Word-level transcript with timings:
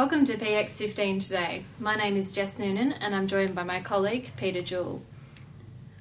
Welcome 0.00 0.24
to 0.24 0.38
PX15 0.38 1.22
today. 1.22 1.66
My 1.78 1.94
name 1.94 2.16
is 2.16 2.32
Jess 2.32 2.58
Noonan 2.58 2.92
and 2.92 3.14
I'm 3.14 3.26
joined 3.26 3.54
by 3.54 3.64
my 3.64 3.82
colleague 3.82 4.30
Peter 4.38 4.62
Jewell. 4.62 5.02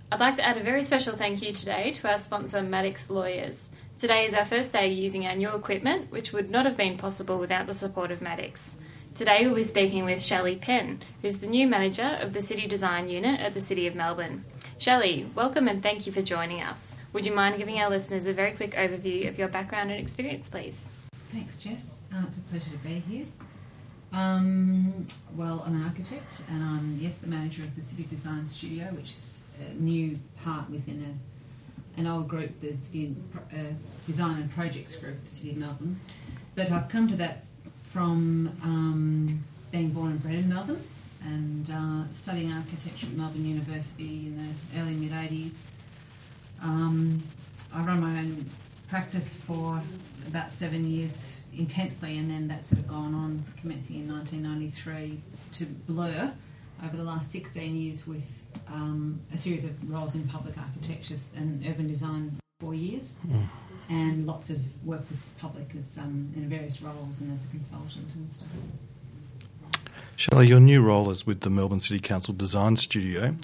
I'd 0.10 0.22
like 0.22 0.38
to 0.38 0.46
add 0.46 0.56
a 0.56 0.64
very 0.64 0.84
special 0.84 1.18
thank 1.18 1.42
you 1.42 1.52
today 1.52 1.92
to 1.92 2.10
our 2.10 2.18
sponsor 2.18 2.62
Maddocks 2.62 3.10
Lawyers. 3.10 3.70
Today 3.98 4.24
is 4.24 4.34
our 4.34 4.46
first 4.46 4.72
day 4.72 4.88
using 4.88 5.28
our 5.28 5.36
new 5.36 5.50
equipment, 5.50 6.10
which 6.12 6.32
would 6.32 6.50
not 6.50 6.66
have 6.66 6.78
been 6.78 6.98
possible 6.98 7.40
without 7.40 7.68
the 7.68 7.74
support 7.74 8.10
of 8.10 8.22
Maddocks. 8.22 8.76
Today 9.16 9.46
we'll 9.46 9.56
be 9.56 9.64
speaking 9.64 10.06
with 10.06 10.24
Shelley 10.24 10.56
Penn, 10.56 11.02
who's 11.22 11.40
the 11.40 11.48
new 11.48 11.68
manager 11.68 12.18
of 12.22 12.32
the 12.32 12.42
City 12.42 12.68
Design 12.68 13.10
Unit 13.10 13.42
at 13.42 13.54
the 13.54 13.60
City 13.60 13.86
of 13.86 13.96
Melbourne. 13.96 14.46
Shelley, 14.78 15.30
welcome 15.36 15.68
and 15.68 15.84
thank 15.84 16.08
you 16.08 16.14
for 16.14 16.22
joining 16.22 16.62
us. 16.62 16.96
Would 17.12 17.26
you 17.26 17.36
mind 17.36 17.58
giving 17.58 17.82
our 17.82 17.90
listeners 17.90 18.28
a 18.28 18.34
very 18.34 18.54
quick 18.54 18.76
overview 18.76 19.28
of 19.28 19.38
your 19.38 19.50
background 19.50 19.92
and 19.92 20.00
experience, 20.00 20.50
please? 20.50 20.90
Thanks, 21.34 21.58
Jess. 21.58 22.04
Uh, 22.16 22.24
it's 22.26 22.38
a 22.38 22.42
pleasure 22.44 22.72
to 22.72 22.78
be 22.78 23.00
here. 23.00 23.26
Um, 24.12 25.06
well, 25.36 25.64
I'm 25.66 25.76
an 25.76 25.84
architect 25.84 26.42
and 26.50 26.64
I'm, 26.64 26.98
yes, 27.00 27.18
the 27.18 27.28
manager 27.28 27.62
of 27.62 27.76
the 27.76 27.82
City 27.82 28.04
Design 28.04 28.46
Studio, 28.46 28.86
which 28.86 29.12
is 29.12 29.42
a 29.60 29.74
new 29.74 30.20
part 30.44 30.70
within 30.70 31.18
a, 31.98 32.00
an 32.00 32.08
old 32.08 32.28
group, 32.28 32.60
the 32.60 32.74
City 32.74 33.16
uh, 33.36 33.58
Design 34.06 34.38
and 34.38 34.52
Projects 34.52 34.96
Group, 34.96 35.24
the 35.26 35.30
City 35.30 35.52
of 35.52 35.58
Melbourne. 35.58 36.00
But 36.56 36.72
I've 36.72 36.90
come 36.90 37.08
to 37.08 37.16
that 37.18 37.44
from 37.78 38.58
um, 38.64 39.44
being 39.72 39.90
born 39.90 40.12
and 40.12 40.24
bred 40.24 40.36
in 40.36 40.50
Melbourne 40.50 40.84
and 41.24 41.70
uh, 41.70 42.14
studying 42.14 42.52
architecture 42.52 43.08
at 43.08 43.14
Melbourne 43.14 43.46
University 43.46 44.28
in 44.28 44.38
the 44.38 44.80
early 44.80 44.94
mid 44.94 45.12
80s. 45.12 45.66
Um, 46.64 47.22
I 47.74 47.84
run 47.84 48.02
my 48.02 48.20
own 48.20 48.46
practice 48.90 49.34
for 49.34 49.82
about 50.28 50.52
seven 50.52 50.90
years 50.90 51.39
intensely, 51.54 52.18
and 52.18 52.30
then 52.30 52.48
that's 52.48 52.70
sort 52.70 52.80
of 52.80 52.88
gone 52.88 53.14
on, 53.14 53.44
commencing 53.60 53.98
in 54.02 54.14
1993 54.14 55.22
to 55.54 55.66
blur 55.66 56.34
over 56.84 56.96
the 56.96 57.04
last 57.04 57.32
16 57.32 57.76
years 57.76 58.08
with 58.08 58.24
um, 58.68 59.20
a 59.34 59.38
series 59.38 59.66
of 59.66 59.90
roles 59.90 60.16
in 60.16 60.28
public 60.28 60.58
architecture 60.58 61.16
and 61.36 61.66
urban 61.68 61.88
design, 61.88 62.40
four 62.60 62.74
years. 62.74 63.16
Mm 63.28 63.44
and 63.90 64.28
lots 64.28 64.50
of 64.50 64.60
work 64.86 65.02
with 65.10 65.38
public 65.38 65.76
as 65.78 65.98
um, 65.98 66.32
in 66.36 66.48
various 66.48 66.82
roles 66.82 67.22
and 67.22 67.34
as 67.34 67.46
a 67.46 67.48
consultant 67.48 68.14
and 68.14 68.32
stuff. 68.32 68.48
Shelley, 70.16 70.48
your 70.48 70.60
new 70.60 70.82
role 70.82 71.10
is 71.10 71.26
with 71.26 71.42
the 71.42 71.50
Melbourne 71.50 71.80
City 71.80 72.00
Council 72.00 72.34
Design 72.34 72.76
Studio. 72.76 73.36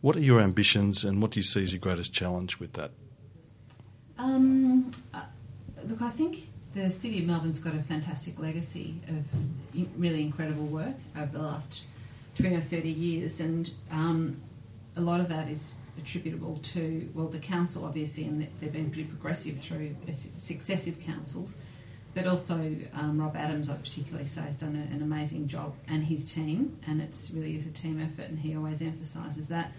What 0.00 0.16
are 0.16 0.20
your 0.20 0.40
ambitions 0.40 1.04
and 1.04 1.20
what 1.20 1.32
do 1.32 1.40
you 1.40 1.44
see 1.44 1.62
as 1.62 1.72
your 1.72 1.80
greatest 1.80 2.14
challenge 2.14 2.58
with 2.58 2.72
that? 2.74 2.92
Um, 4.16 4.90
uh, 5.12 5.22
look, 5.86 6.00
I 6.00 6.10
think 6.10 6.38
the 6.74 6.90
City 6.90 7.20
of 7.20 7.26
Melbourne's 7.26 7.58
got 7.58 7.74
a 7.74 7.82
fantastic 7.82 8.38
legacy 8.38 8.94
of 9.08 9.24
really 9.96 10.22
incredible 10.22 10.66
work 10.66 10.94
over 11.16 11.32
the 11.32 11.42
last 11.42 11.84
20 12.38 12.56
or 12.56 12.60
30 12.60 12.88
years, 12.88 13.40
and 13.40 13.72
um, 13.90 14.40
a 14.96 15.00
lot 15.00 15.20
of 15.20 15.28
that 15.28 15.48
is 15.48 15.78
attributable 15.98 16.58
to, 16.62 17.08
well, 17.14 17.26
the 17.26 17.38
council, 17.38 17.84
obviously, 17.84 18.24
and 18.24 18.46
they've 18.60 18.72
been 18.72 18.90
pretty 18.90 19.04
progressive 19.04 19.58
through 19.58 19.96
successive 20.10 21.00
councils, 21.00 21.56
but 22.14 22.26
also 22.26 22.74
um, 22.94 23.20
Rob 23.20 23.36
Adams, 23.36 23.68
I 23.68 23.76
particularly 23.76 24.26
say, 24.26 24.42
has 24.42 24.56
done 24.56 24.76
an 24.76 25.02
amazing 25.02 25.48
job, 25.48 25.74
and 25.88 26.04
his 26.04 26.32
team, 26.32 26.78
and 26.86 27.00
it 27.00 27.30
really 27.34 27.56
is 27.56 27.66
a 27.66 27.72
team 27.72 28.00
effort, 28.00 28.28
and 28.30 28.38
he 28.38 28.56
always 28.56 28.80
emphasises 28.80 29.48
that. 29.48 29.72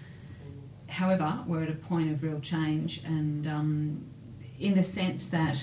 However, 0.88 1.40
we're 1.48 1.64
at 1.64 1.70
a 1.70 1.74
point 1.74 2.12
of 2.12 2.22
real 2.22 2.42
change, 2.42 3.02
and 3.06 3.48
um, 3.48 4.06
in 4.60 4.76
the 4.76 4.84
sense 4.84 5.28
that 5.28 5.58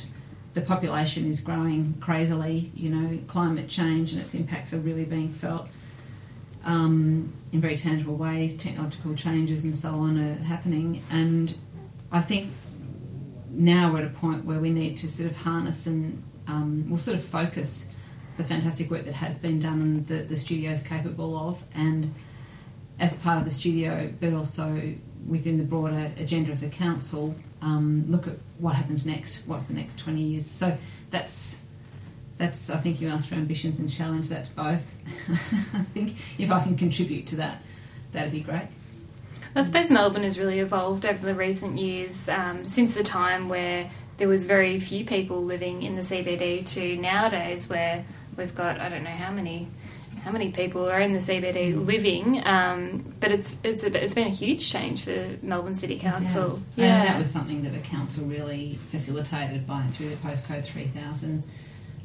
the 0.59 0.67
population 0.67 1.31
is 1.31 1.41
growing 1.41 1.95
crazily, 2.01 2.73
you 2.75 2.91
know, 2.91 3.19
climate 3.29 3.69
change 3.69 4.13
and 4.13 4.21
its 4.21 4.35
impacts 4.35 4.75
are 4.75 4.79
really 4.79 5.05
being 5.05 5.33
felt 5.33 5.69
um, 6.65 7.33
in 7.53 7.61
very 7.61 7.77
tangible 7.77 8.17
ways. 8.17 8.57
Technological 8.57 9.15
changes 9.15 9.63
and 9.65 9.77
so 9.77 9.91
on 9.91 10.19
are 10.19 10.35
happening, 10.35 11.01
and 11.13 11.55
I 12.11 12.21
think 12.21 12.51
now 13.51 13.93
we're 13.93 14.01
at 14.01 14.05
a 14.07 14.11
point 14.11 14.45
where 14.45 14.59
we 14.59 14.71
need 14.71 14.97
to 14.97 15.09
sort 15.09 15.31
of 15.31 15.37
harness 15.37 15.87
and 15.87 16.23
um, 16.49 16.87
we'll 16.89 16.99
sort 16.99 17.17
of 17.17 17.25
focus 17.25 17.87
the 18.37 18.43
fantastic 18.43 18.91
work 18.91 19.05
that 19.05 19.15
has 19.15 19.39
been 19.39 19.61
done 19.61 19.81
and 19.81 20.07
that 20.09 20.29
the 20.29 20.37
studio 20.37 20.73
is 20.73 20.83
capable 20.83 21.39
of, 21.39 21.63
and 21.73 22.13
as 23.01 23.17
part 23.17 23.39
of 23.39 23.45
the 23.45 23.51
studio, 23.51 24.13
but 24.21 24.33
also 24.33 24.93
within 25.27 25.59
the 25.59 25.65
broader 25.65 26.11
agenda 26.17 26.53
of 26.53 26.61
the 26.61 26.69
council, 26.69 27.35
um, 27.63 28.05
look 28.09 28.27
at 28.27 28.35
what 28.59 28.75
happens 28.75 29.07
next. 29.07 29.47
What's 29.47 29.65
the 29.65 29.75
next 29.75 29.99
twenty 29.99 30.23
years? 30.23 30.47
So 30.47 30.77
that's 31.11 31.61
that's 32.39 32.71
I 32.71 32.79
think 32.79 33.01
you 33.01 33.09
asked 33.09 33.29
for 33.29 33.35
ambitions 33.35 33.81
and 33.81 33.91
challenge 33.91 34.29
that 34.29 34.49
both. 34.55 34.95
I 35.29 35.83
think 35.95 36.17
if 36.39 36.51
I 36.51 36.63
can 36.63 36.77
contribute 36.77 37.27
to 37.29 37.37
that, 37.37 37.63
that'd 38.13 38.33
be 38.33 38.41
great. 38.41 38.69
I 39.55 39.63
suppose 39.63 39.91
Melbourne 39.91 40.23
has 40.23 40.39
really 40.39 40.61
evolved 40.61 41.05
over 41.07 41.25
the 41.25 41.35
recent 41.35 41.79
years 41.79 42.29
um, 42.29 42.65
since 42.65 42.95
the 42.95 43.03
time 43.03 43.49
where 43.49 43.91
there 44.19 44.29
was 44.29 44.45
very 44.45 44.79
few 44.79 45.05
people 45.05 45.43
living 45.43 45.83
in 45.83 45.97
the 45.97 46.03
CBD 46.03 46.65
to 46.75 46.97
nowadays 46.97 47.69
where 47.69 48.05
we've 48.37 48.55
got 48.55 48.81
I 48.81 48.89
don't 48.89 49.05
know 49.05 49.11
how 49.11 49.33
many 49.33 49.69
how 50.29 50.33
many 50.33 50.51
people 50.51 50.87
are 50.87 51.01
in 51.01 51.13
the 51.15 51.19
CBD 51.19 51.73
mm. 51.73 51.87
living, 51.87 52.47
um, 52.47 53.15
but 53.19 53.33
it's 53.33 53.57
it's 53.65 53.83
a, 53.83 54.05
it's 54.05 54.13
been 54.13 54.27
a 54.27 54.31
huge 54.45 54.71
change 54.71 55.05
for 55.05 55.39
Melbourne 55.41 55.75
City 55.75 55.99
Council. 55.99 56.61
Yeah, 56.77 57.01
and 57.01 57.09
that 57.09 57.17
was 57.17 57.31
something 57.31 57.63
that 57.63 57.73
the 57.73 57.79
council 57.79 58.27
really 58.27 58.79
facilitated 58.91 59.67
by 59.67 59.87
through 59.87 60.11
the 60.11 60.17
postcode 60.17 60.67
three 60.67 60.89
thousand 60.89 61.45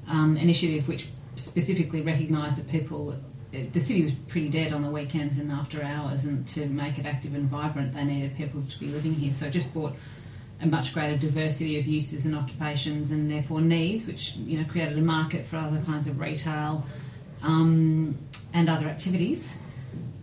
um, 0.07 0.37
initiative, 0.37 0.87
which 0.87 1.09
specifically 1.35 1.99
recognised 1.99 2.57
that 2.59 2.69
people, 2.69 3.13
the 3.51 3.79
city 3.81 4.03
was 4.03 4.13
pretty 4.13 4.47
dead 4.47 4.71
on 4.71 4.83
the 4.83 4.89
weekends 4.89 5.37
and 5.37 5.51
after 5.51 5.83
hours, 5.83 6.23
and 6.23 6.47
to 6.47 6.65
make 6.67 6.97
it 6.97 7.05
active 7.05 7.35
and 7.35 7.49
vibrant, 7.49 7.91
they 7.91 8.05
needed 8.05 8.37
people 8.37 8.63
to 8.69 8.79
be 8.79 8.87
living 8.87 9.13
here. 9.13 9.33
So 9.33 9.47
it 9.47 9.51
just 9.51 9.73
brought 9.73 9.97
a 10.61 10.65
much 10.65 10.93
greater 10.93 11.17
diversity 11.17 11.77
of 11.77 11.85
uses 11.87 12.25
and 12.25 12.37
occupations, 12.37 13.11
and 13.11 13.29
therefore 13.29 13.59
needs, 13.59 14.05
which 14.05 14.33
you 14.37 14.59
know 14.59 14.65
created 14.71 14.97
a 14.97 15.01
market 15.01 15.45
for 15.45 15.57
other 15.57 15.81
kinds 15.81 16.07
of 16.07 16.21
retail 16.21 16.85
um, 17.43 18.17
and 18.53 18.69
other 18.69 18.87
activities. 18.87 19.57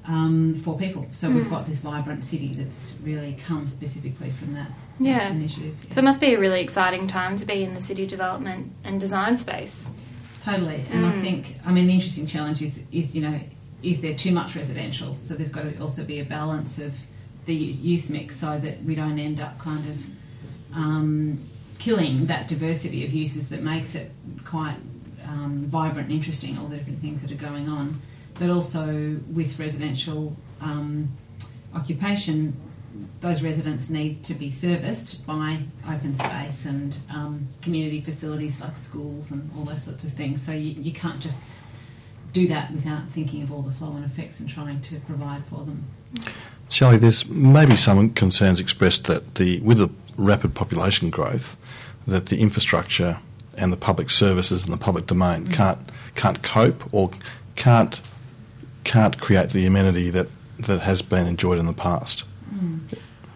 Um, 0.06 0.54
for 0.54 0.76
people. 0.76 1.06
So 1.12 1.28
mm. 1.28 1.34
we've 1.34 1.44
hmm. 1.44 1.50
got 1.50 1.66
this 1.66 1.78
vibrant 1.78 2.24
city 2.24 2.54
that's 2.54 2.94
really 3.04 3.36
come 3.46 3.68
specifically 3.68 4.30
from 4.30 4.54
that 4.54 4.72
yes. 4.98 5.38
initiative. 5.38 5.76
Yeah. 5.84 5.94
So 5.94 6.00
it 6.00 6.04
must 6.04 6.20
be 6.20 6.34
a 6.34 6.40
really 6.40 6.62
exciting 6.62 7.06
time 7.06 7.36
to 7.36 7.44
be 7.44 7.62
in 7.62 7.74
the 7.74 7.80
city 7.80 8.06
development 8.06 8.72
and 8.82 8.98
design 8.98 9.36
space. 9.36 9.90
Totally, 10.42 10.84
and 10.90 11.04
mm. 11.04 11.12
I 11.12 11.20
think 11.20 11.56
I 11.66 11.70
mean 11.70 11.86
the 11.86 11.92
interesting 11.92 12.26
challenge 12.26 12.62
is 12.62 12.80
is 12.90 13.14
you 13.14 13.22
know 13.22 13.38
is 13.82 14.00
there 14.00 14.14
too 14.14 14.32
much 14.32 14.56
residential? 14.56 15.16
So 15.16 15.34
there's 15.34 15.50
got 15.50 15.62
to 15.62 15.78
also 15.80 16.04
be 16.04 16.20
a 16.20 16.24
balance 16.24 16.78
of 16.78 16.94
the 17.46 17.54
use 17.54 18.10
mix 18.10 18.36
so 18.36 18.58
that 18.58 18.82
we 18.84 18.94
don't 18.94 19.18
end 19.18 19.40
up 19.40 19.58
kind 19.58 19.84
of 19.88 20.76
um, 20.76 21.44
killing 21.78 22.26
that 22.26 22.46
diversity 22.48 23.04
of 23.04 23.12
uses 23.12 23.48
that 23.50 23.62
makes 23.62 23.94
it 23.94 24.10
quite 24.44 24.76
um, 25.26 25.64
vibrant 25.66 26.08
and 26.08 26.16
interesting, 26.16 26.58
all 26.58 26.66
the 26.66 26.76
different 26.76 27.00
things 27.00 27.22
that 27.22 27.30
are 27.30 27.34
going 27.50 27.68
on. 27.68 28.00
But 28.38 28.50
also 28.50 29.18
with 29.32 29.58
residential 29.58 30.36
um, 30.60 31.16
occupation, 31.74 32.56
those 33.20 33.42
residents 33.42 33.90
need 33.90 34.22
to 34.24 34.34
be 34.34 34.50
serviced 34.50 35.26
by 35.26 35.58
open 35.88 36.14
space 36.14 36.64
and 36.64 36.96
um, 37.10 37.48
community 37.62 38.00
facilities 38.00 38.60
like 38.60 38.76
schools 38.76 39.30
and 39.30 39.50
all 39.56 39.64
those 39.64 39.84
sorts 39.84 40.04
of 40.04 40.12
things. 40.12 40.42
So 40.42 40.52
you, 40.52 40.70
you 40.70 40.92
can't 40.92 41.20
just 41.20 41.42
do 42.32 42.48
that 42.48 42.70
without 42.72 43.08
thinking 43.10 43.42
of 43.42 43.52
all 43.52 43.62
the 43.62 43.72
flow 43.72 43.92
and 43.92 44.04
effects 44.04 44.40
and 44.40 44.48
trying 44.48 44.80
to 44.82 45.00
provide 45.00 45.44
for 45.46 45.64
them. 45.64 45.84
Shelley, 46.68 46.98
there's 46.98 47.28
maybe 47.28 47.76
some 47.76 48.10
concerns 48.10 48.60
expressed 48.60 49.06
that 49.06 49.34
the 49.36 49.60
with 49.60 49.78
the 49.78 49.90
rapid 50.16 50.54
population 50.54 51.10
growth, 51.10 51.56
that 52.06 52.26
the 52.26 52.40
infrastructure 52.40 53.18
and 53.60 53.72
the 53.72 53.76
public 53.76 54.10
services 54.10 54.64
and 54.64 54.72
the 54.72 54.78
public 54.78 55.06
domain 55.06 55.46
mm. 55.46 55.52
can't 55.52 55.78
can't 56.14 56.42
cope 56.42 56.82
or 56.92 57.10
can't 57.56 58.00
can't 58.84 59.20
create 59.20 59.50
the 59.50 59.66
amenity 59.66 60.10
that, 60.10 60.28
that 60.58 60.80
has 60.80 61.02
been 61.02 61.26
enjoyed 61.26 61.58
in 61.58 61.66
the 61.66 61.72
past. 61.72 62.24
Mm. 62.52 62.80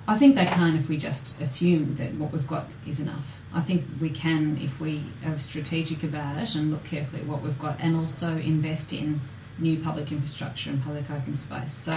I 0.06 0.19
think 0.19 0.35
they 0.35 0.47
can 0.47 0.76
if 0.76 0.88
we 0.88 0.99
just 0.99 1.41
assume 1.41 1.97
that 1.97 2.15
what 2.15 2.32
we've 2.32 2.47
got 2.47 2.67
is 2.87 3.00
enough. 3.00 3.41
I 3.53 3.61
think 3.61 3.85
we 4.00 4.11
can 4.11 4.59
if 4.61 4.81
we 4.81 5.03
are 5.25 5.38
strategic 5.38 6.03
about 6.03 6.38
it 6.43 6.55
and 6.55 6.70
look 6.70 6.85
carefully 6.85 7.23
at 7.23 7.29
what 7.29 7.43
we've 7.43 7.59
got 7.59 7.77
and 7.81 7.97
also 7.97 8.37
invest 8.37 8.93
in 8.93 9.20
new 9.59 9.79
public 9.79 10.11
infrastructure 10.11 10.70
and 10.70 10.82
public 10.82 11.09
open 11.11 11.35
space. 11.35 11.73
So 11.73 11.94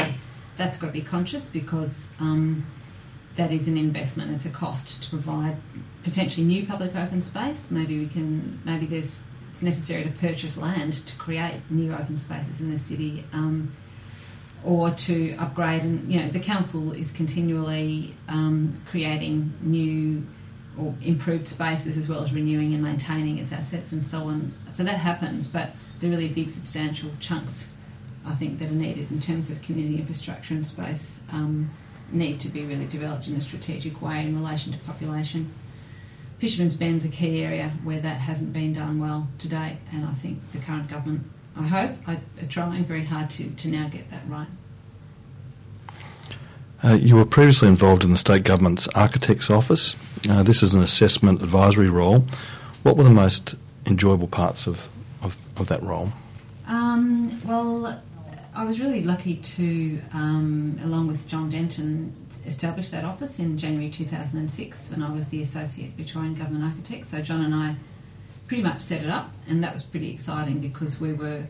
that's 0.55 0.77
got 0.77 0.87
to 0.87 0.93
be 0.93 1.01
conscious 1.01 1.49
because 1.49 2.11
um, 2.19 2.65
that 3.37 3.51
is 3.51 3.67
an 3.67 3.77
investment, 3.77 4.31
it's 4.31 4.45
a 4.45 4.49
cost 4.49 5.01
to 5.03 5.09
provide 5.09 5.57
potentially 6.03 6.45
new 6.45 6.65
public 6.65 6.95
open 6.95 7.21
space. 7.21 7.71
Maybe 7.71 7.97
we 7.97 8.07
can, 8.07 8.59
maybe 8.65 8.85
there's 8.85 9.25
it's 9.51 9.63
necessary 9.63 10.03
to 10.03 10.11
purchase 10.11 10.55
land 10.55 10.93
to 10.93 11.17
create 11.17 11.61
new 11.69 11.91
open 11.91 12.17
spaces 12.17 12.61
in 12.61 12.69
the 12.69 12.77
city. 12.77 13.23
Um, 13.33 13.71
or 14.63 14.91
to 14.91 15.35
upgrade. 15.37 15.83
And 15.83 16.11
you 16.11 16.19
know, 16.19 16.29
the 16.29 16.39
council 16.39 16.91
is 16.91 17.11
continually 17.11 18.15
um, 18.27 18.81
creating 18.89 19.53
new 19.61 20.25
or 20.77 20.93
improved 21.01 21.47
spaces 21.47 21.97
as 21.97 22.07
well 22.07 22.21
as 22.21 22.33
renewing 22.33 22.73
and 22.73 22.83
maintaining 22.83 23.39
its 23.39 23.51
assets 23.51 23.91
and 23.91 24.05
so 24.05 24.23
on. 24.23 24.53
So 24.69 24.83
that 24.83 24.97
happens, 24.97 25.47
but 25.47 25.71
the 25.99 26.09
really 26.09 26.27
big 26.27 26.49
substantial 26.49 27.09
chunks 27.19 27.69
I 28.25 28.35
think 28.35 28.59
that 28.59 28.69
are 28.69 28.73
needed 28.73 29.09
in 29.09 29.19
terms 29.21 29.49
of 29.49 29.61
community 29.61 29.97
infrastructure 29.99 30.53
and 30.53 30.67
space 30.67 31.21
um, 31.31 31.71
need 32.11 32.39
to 32.41 32.49
be 32.49 32.63
really 32.63 32.85
developed 32.85 33.27
in 33.27 33.35
a 33.35 33.41
strategic 33.41 34.01
way 34.01 34.21
in 34.21 34.39
relation 34.39 34.71
to 34.73 34.79
population. 34.79 35.53
Fisherman's 36.39 36.77
Bend's 36.77 37.03
a 37.03 37.09
key 37.09 37.43
area 37.43 37.71
where 37.83 37.99
that 37.99 38.19
hasn't 38.19 38.53
been 38.53 38.73
done 38.73 38.99
well 38.99 39.27
to 39.39 39.49
date, 39.49 39.77
and 39.91 40.05
I 40.05 40.13
think 40.13 40.39
the 40.51 40.59
current 40.59 40.87
government, 40.87 41.23
I 41.55 41.63
hope, 41.63 41.91
are 42.07 42.19
trying 42.47 42.85
very 42.85 43.05
hard 43.05 43.31
to, 43.31 43.49
to 43.49 43.69
now 43.69 43.89
get 43.89 44.11
that 44.11 44.21
right. 44.27 44.47
Uh, 46.83 46.93
you 46.93 47.15
were 47.15 47.25
previously 47.25 47.67
involved 47.67 48.03
in 48.03 48.11
the 48.11 48.17
state 48.17 48.43
government's 48.43 48.87
architect's 48.89 49.49
office. 49.49 49.95
Uh, 50.29 50.43
this 50.43 50.61
is 50.61 50.75
an 50.75 50.81
assessment 50.81 51.41
advisory 51.41 51.89
role. 51.89 52.25
What 52.83 52.95
were 52.97 53.03
the 53.03 53.09
most 53.09 53.55
enjoyable 53.87 54.27
parts 54.27 54.67
of, 54.67 54.87
of, 55.23 55.37
of 55.59 55.67
that 55.67 55.81
role? 55.81 56.09
Um, 56.67 57.41
well, 57.45 57.99
I 58.57 58.63
was 58.63 58.79
really 58.79 59.03
lucky 59.03 59.35
to, 59.35 60.01
um, 60.13 60.79
along 60.83 61.05
with 61.09 61.27
John 61.27 61.47
Denton, 61.47 62.11
establish 62.43 62.89
that 62.89 63.05
office 63.05 63.37
in 63.37 63.55
January 63.55 63.91
2006 63.91 64.89
when 64.89 65.03
I 65.03 65.13
was 65.13 65.29
the 65.29 65.43
Associate 65.43 65.91
Victorian 65.91 66.33
Government 66.33 66.63
Architect. 66.63 67.05
So 67.05 67.21
John 67.21 67.45
and 67.45 67.53
I 67.53 67.75
pretty 68.47 68.63
much 68.63 68.81
set 68.81 69.03
it 69.03 69.11
up, 69.11 69.29
and 69.47 69.63
that 69.63 69.73
was 69.73 69.83
pretty 69.83 70.11
exciting 70.11 70.57
because 70.59 70.99
we 70.99 71.13
were 71.13 71.43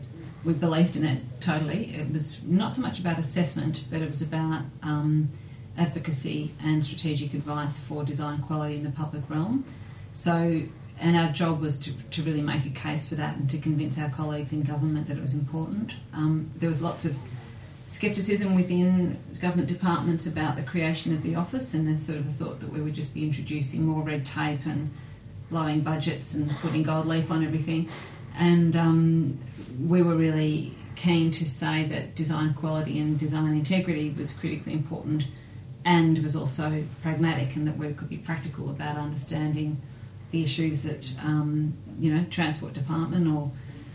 we 0.44 0.52
believed 0.52 0.96
in 0.96 1.06
it 1.06 1.22
totally. 1.40 1.94
It 1.94 2.12
was 2.12 2.42
not 2.44 2.74
so 2.74 2.82
much 2.82 3.00
about 3.00 3.18
assessment, 3.18 3.84
but 3.90 4.02
it 4.02 4.08
was 4.10 4.20
about 4.20 4.64
um, 4.82 5.30
advocacy 5.78 6.52
and 6.62 6.84
strategic 6.84 7.32
advice 7.32 7.78
for 7.78 8.04
design 8.04 8.42
quality 8.42 8.74
in 8.74 8.84
the 8.84 8.90
public 8.90 9.22
realm. 9.30 9.64
So, 10.12 10.60
and 11.00 11.16
our 11.16 11.28
job 11.28 11.60
was 11.60 11.78
to, 11.80 11.92
to 12.10 12.22
really 12.22 12.42
make 12.42 12.66
a 12.66 12.70
case 12.70 13.08
for 13.08 13.14
that 13.14 13.36
and 13.36 13.48
to 13.50 13.58
convince 13.58 13.98
our 13.98 14.10
colleagues 14.10 14.52
in 14.52 14.62
government 14.62 15.08
that 15.08 15.16
it 15.16 15.22
was 15.22 15.34
important. 15.34 15.94
Um, 16.12 16.50
there 16.56 16.68
was 16.68 16.82
lots 16.82 17.04
of 17.04 17.16
scepticism 17.86 18.54
within 18.54 19.18
government 19.40 19.68
departments 19.68 20.26
about 20.26 20.56
the 20.56 20.62
creation 20.62 21.14
of 21.14 21.22
the 21.22 21.34
office, 21.34 21.72
and 21.72 21.86
there's 21.86 22.02
sort 22.02 22.18
of 22.18 22.26
a 22.26 22.30
thought 22.30 22.60
that 22.60 22.70
we 22.70 22.80
would 22.80 22.94
just 22.94 23.14
be 23.14 23.22
introducing 23.22 23.86
more 23.86 24.02
red 24.02 24.26
tape 24.26 24.66
and 24.66 24.90
blowing 25.50 25.80
budgets 25.80 26.34
and 26.34 26.50
putting 26.58 26.82
gold 26.82 27.06
leaf 27.06 27.30
on 27.30 27.44
everything. 27.44 27.88
And 28.36 28.76
um, 28.76 29.38
we 29.86 30.02
were 30.02 30.14
really 30.14 30.74
keen 30.96 31.30
to 31.30 31.48
say 31.48 31.84
that 31.84 32.14
design 32.14 32.54
quality 32.54 32.98
and 32.98 33.18
design 33.18 33.54
integrity 33.54 34.14
was 34.18 34.32
critically 34.32 34.72
important 34.72 35.24
and 35.84 36.18
was 36.22 36.34
also 36.34 36.84
pragmatic 37.02 37.54
and 37.56 37.66
that 37.66 37.76
we 37.78 37.92
could 37.94 38.08
be 38.08 38.18
practical 38.18 38.68
about 38.68 38.96
understanding 38.96 39.80
the 40.30 40.42
issues 40.42 40.82
that 40.82 41.12
um, 41.22 41.74
you 41.98 42.14
know 42.14 42.24
transport 42.30 42.74
department 42.74 43.26
or 43.28 43.50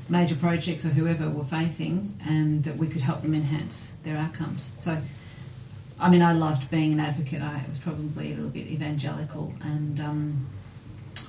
major 0.09 0.35
projects 0.35 0.85
or 0.85 0.89
whoever 0.89 1.30
were 1.30 1.45
facing 1.45 2.18
and 2.25 2.63
that 2.63 2.77
we 2.77 2.88
could 2.88 3.01
help 3.01 3.21
them 3.21 3.33
enhance 3.33 3.94
their 4.03 4.18
outcomes 4.18 4.74
so 4.77 5.01
I 6.00 6.09
mean 6.09 6.21
I 6.21 6.33
loved 6.33 6.69
being 6.69 6.94
an 6.94 7.00
advocate 7.00 7.41
I 7.41 7.63
was 7.69 7.80
probably 7.80 8.31
a 8.31 8.35
little 8.35 8.50
bit 8.50 8.68
evangelical 8.68 9.53
and 9.62 10.00
um, 10.00 10.47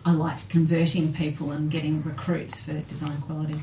I 0.04 0.12
liked 0.12 0.48
converting 0.48 1.12
people 1.12 1.50
and 1.50 1.70
getting 1.70 2.02
recruits 2.02 2.60
for 2.60 2.72
design 2.72 3.20
quality. 3.22 3.60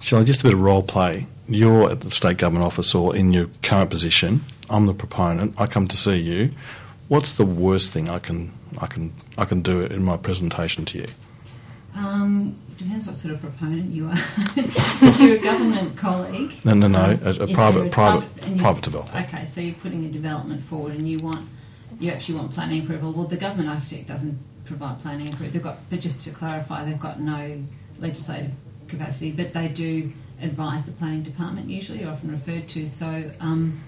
Shall 0.00 0.20
I 0.20 0.24
just 0.24 0.40
a 0.40 0.44
bit 0.44 0.54
of 0.54 0.60
role 0.60 0.82
play? 0.82 1.26
You're 1.46 1.90
at 1.90 2.00
the 2.00 2.10
state 2.10 2.38
government 2.38 2.64
office 2.64 2.94
or 2.94 3.14
in 3.14 3.32
your 3.32 3.48
current 3.62 3.90
position. 3.90 4.44
I'm 4.70 4.86
the 4.86 4.94
proponent. 4.94 5.60
I 5.60 5.66
come 5.66 5.88
to 5.88 5.96
see 5.96 6.16
you. 6.16 6.52
What's 7.08 7.32
the 7.32 7.44
worst 7.44 7.92
thing 7.92 8.08
I 8.08 8.18
can 8.18 8.52
I 8.78 8.86
can 8.86 9.12
I 9.36 9.44
can 9.44 9.62
do 9.62 9.80
it 9.80 9.92
in 9.92 10.04
my 10.04 10.16
presentation 10.16 10.84
to 10.86 10.98
you? 10.98 11.06
Um, 11.94 12.56
depends 12.76 13.06
what 13.06 13.16
sort 13.16 13.34
of 13.34 13.40
proponent 13.40 13.92
you 13.92 14.06
are. 14.06 14.12
if 14.56 15.20
you're 15.20 15.36
a 15.36 15.40
government 15.40 15.96
colleague, 15.96 16.54
no, 16.64 16.74
no, 16.74 16.86
no, 16.86 17.00
um, 17.00 17.20
a, 17.24 17.30
a 17.30 17.52
private, 17.52 17.86
a 17.86 17.90
private, 17.90 18.58
private 18.58 18.84
developer. 18.84 19.18
Okay, 19.18 19.44
so 19.46 19.60
you're 19.60 19.74
putting 19.74 20.04
a 20.04 20.08
development 20.08 20.62
forward, 20.62 20.94
and 20.94 21.08
you 21.08 21.18
want 21.18 21.48
you 21.98 22.10
actually 22.10 22.36
want 22.36 22.52
planning 22.52 22.82
approval. 22.82 23.12
Well, 23.12 23.26
the 23.26 23.36
government 23.36 23.68
architect 23.68 24.06
doesn't 24.06 24.38
provide 24.64 25.00
planning 25.00 25.28
approval. 25.28 25.52
They've 25.52 25.62
got, 25.62 25.78
but 25.90 26.00
just 26.00 26.20
to 26.22 26.30
clarify, 26.30 26.84
they've 26.84 27.00
got 27.00 27.20
no 27.20 27.64
legislative 27.98 28.52
capacity, 28.86 29.32
but 29.32 29.52
they 29.52 29.68
do 29.68 30.12
advise 30.40 30.84
the 30.84 30.92
planning 30.92 31.22
department 31.22 31.68
usually, 31.68 32.04
or 32.04 32.10
often 32.10 32.30
referred 32.30 32.68
to. 32.68 32.86
So 32.86 33.30
um, 33.40 33.80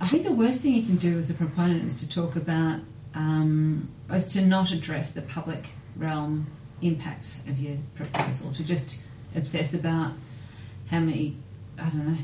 I 0.00 0.06
think 0.06 0.24
the 0.24 0.32
worst 0.32 0.60
thing 0.60 0.74
you 0.74 0.82
can 0.82 0.96
do 0.96 1.18
as 1.18 1.30
a 1.30 1.34
proponent 1.34 1.84
is 1.84 2.00
to 2.00 2.08
talk 2.08 2.36
about, 2.36 2.80
um, 3.14 3.88
is 4.10 4.26
to 4.34 4.44
not 4.44 4.70
address 4.70 5.12
the 5.12 5.22
public 5.22 5.70
realm 5.96 6.46
impacts 6.82 7.40
of 7.48 7.58
your 7.58 7.78
proposal, 7.94 8.52
to 8.52 8.64
just 8.64 9.00
obsess 9.34 9.72
about 9.72 10.12
how 10.90 11.00
many, 11.00 11.36
I 11.78 11.88
don't 11.88 12.06
know, 12.06 12.18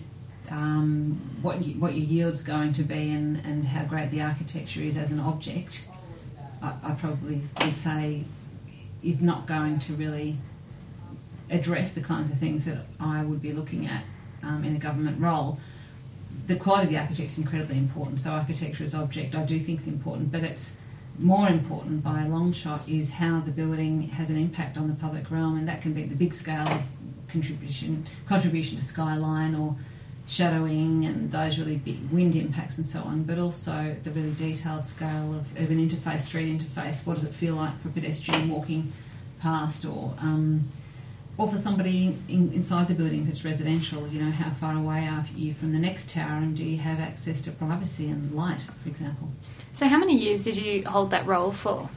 um, 0.50 1.38
what 1.40 1.64
you, 1.64 1.80
what 1.80 1.94
your 1.94 2.04
yield's 2.04 2.42
going 2.42 2.72
to 2.72 2.82
be 2.82 3.10
and, 3.10 3.36
and 3.44 3.64
how 3.64 3.84
great 3.84 4.10
the 4.10 4.20
architecture 4.20 4.82
is 4.82 4.98
as 4.98 5.10
an 5.10 5.20
object, 5.20 5.88
I, 6.62 6.74
I 6.82 6.90
probably 6.92 7.40
would 7.60 7.74
say 7.74 8.24
is 9.02 9.22
not 9.22 9.46
going 9.46 9.78
to 9.80 9.94
really 9.94 10.36
address 11.50 11.92
the 11.92 12.02
kinds 12.02 12.30
of 12.30 12.38
things 12.38 12.66
that 12.66 12.78
I 13.00 13.24
would 13.24 13.40
be 13.40 13.52
looking 13.52 13.86
at 13.86 14.04
um, 14.42 14.62
in 14.62 14.76
a 14.76 14.78
government 14.78 15.20
role. 15.20 15.58
The 16.46 16.56
quality 16.56 16.84
of 16.84 16.90
the 16.90 16.98
architect 16.98 17.30
is 17.30 17.38
incredibly 17.38 17.78
important. 17.78 18.20
So 18.20 18.30
architecture 18.30 18.84
as 18.84 18.94
object, 18.94 19.34
I 19.34 19.44
do 19.44 19.58
think 19.60 19.80
is 19.80 19.86
important, 19.86 20.32
but 20.32 20.42
it's 20.42 20.76
more 21.18 21.48
important 21.48 22.02
by 22.02 22.22
a 22.22 22.28
long 22.28 22.52
shot 22.52 22.88
is 22.88 23.12
how 23.12 23.40
the 23.40 23.50
building 23.50 24.08
has 24.08 24.30
an 24.30 24.36
impact 24.36 24.76
on 24.76 24.88
the 24.88 24.94
public 24.94 25.30
realm, 25.30 25.56
and 25.58 25.68
that 25.68 25.82
can 25.82 25.92
be 25.92 26.04
the 26.04 26.14
big 26.14 26.34
scale 26.34 26.66
of 26.66 26.82
contribution 27.28 28.06
contribution 28.26 28.76
to 28.76 28.84
skyline 28.84 29.54
or 29.54 29.76
shadowing 30.26 31.04
and 31.04 31.32
those 31.32 31.58
really 31.58 31.76
big 31.76 31.98
wind 32.10 32.34
impacts 32.36 32.76
and 32.76 32.86
so 32.86 33.00
on, 33.02 33.22
but 33.24 33.38
also 33.38 33.96
the 34.02 34.10
really 34.10 34.32
detailed 34.34 34.84
scale 34.84 35.34
of 35.34 35.46
urban 35.58 35.78
interface, 35.78 36.20
street 36.20 36.48
interface. 36.58 37.06
What 37.06 37.14
does 37.14 37.24
it 37.24 37.34
feel 37.34 37.54
like 37.54 37.80
for 37.80 37.88
a 37.88 37.92
pedestrian 37.92 38.48
walking 38.48 38.92
past, 39.40 39.84
or 39.84 40.14
um, 40.20 40.64
or 41.38 41.48
for 41.48 41.58
somebody 41.58 42.18
in, 42.28 42.52
inside 42.52 42.88
the 42.88 42.94
building 42.94 43.26
it's 43.28 43.44
residential? 43.44 44.06
You 44.08 44.22
know, 44.22 44.30
how 44.30 44.50
far 44.50 44.76
away 44.76 45.06
are 45.06 45.24
you 45.34 45.54
from 45.54 45.72
the 45.72 45.78
next 45.78 46.10
tower, 46.10 46.38
and 46.38 46.56
do 46.56 46.64
you 46.64 46.78
have 46.78 47.00
access 47.00 47.40
to 47.42 47.52
privacy 47.52 48.08
and 48.08 48.32
light, 48.32 48.66
for 48.82 48.88
example? 48.88 49.28
So, 49.72 49.88
how 49.88 49.98
many 49.98 50.16
years 50.16 50.44
did 50.44 50.56
you 50.56 50.84
hold 50.84 51.10
that 51.10 51.26
role 51.26 51.52
for? 51.52 51.88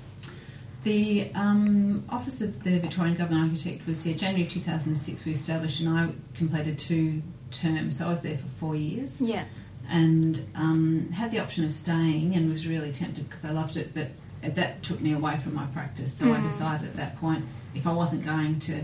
The 0.83 1.31
um, 1.33 2.03
Office 2.09 2.41
of 2.41 2.63
the 2.63 2.77
Victorian 2.79 3.15
Government 3.15 3.51
Architect 3.51 3.88
was 3.88 4.05
yeah, 4.05 4.15
January 4.15 4.48
2006 4.48 5.25
we 5.25 5.31
established, 5.31 5.81
and 5.81 5.89
I 5.89 6.09
completed 6.38 6.77
two 6.77 7.24
terms, 7.50 7.98
so 7.98 8.05
I 8.05 8.09
was 8.09 8.21
there 8.21 8.38
for 8.38 8.48
four 8.48 8.75
years. 8.75 9.21
Yeah. 9.21 9.45
And 9.89 10.48
um, 10.55 11.12
had 11.12 11.31
the 11.31 11.39
option 11.39 11.63
of 11.63 11.74
staying 11.74 12.36
and 12.36 12.50
was 12.50 12.67
really 12.67 12.91
tempted 12.91 13.27
because 13.27 13.45
I 13.45 13.51
loved 13.51 13.77
it, 13.77 13.93
but 13.93 14.09
that 14.55 14.83
took 14.83 15.01
me 15.01 15.13
away 15.13 15.38
from 15.38 15.55
my 15.55 15.65
practice. 15.67 16.13
So 16.13 16.25
mm. 16.25 16.38
I 16.38 16.41
decided 16.41 16.88
at 16.88 16.95
that 16.98 17.17
point 17.17 17.45
if 17.74 17.88
I 17.88 17.91
wasn't 17.91 18.25
going 18.25 18.59
to, 18.59 18.83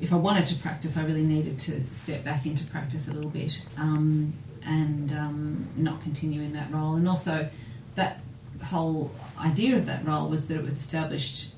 if 0.00 0.12
I 0.12 0.16
wanted 0.16 0.46
to 0.48 0.56
practice, 0.56 0.96
I 0.96 1.04
really 1.04 1.22
needed 1.22 1.58
to 1.60 1.82
step 1.92 2.24
back 2.24 2.46
into 2.46 2.64
practice 2.64 3.08
a 3.08 3.12
little 3.12 3.30
bit 3.30 3.60
um, 3.76 4.34
and 4.64 5.12
um, 5.12 5.68
not 5.76 6.02
continue 6.02 6.42
in 6.42 6.52
that 6.54 6.72
role. 6.72 6.96
And 6.96 7.08
also, 7.08 7.48
that 7.94 8.20
whole 8.62 9.10
idea 9.38 9.76
of 9.76 9.86
that 9.86 10.04
role 10.06 10.28
was 10.28 10.48
that 10.48 10.56
it 10.56 10.64
was 10.64 10.76
established 10.76 11.54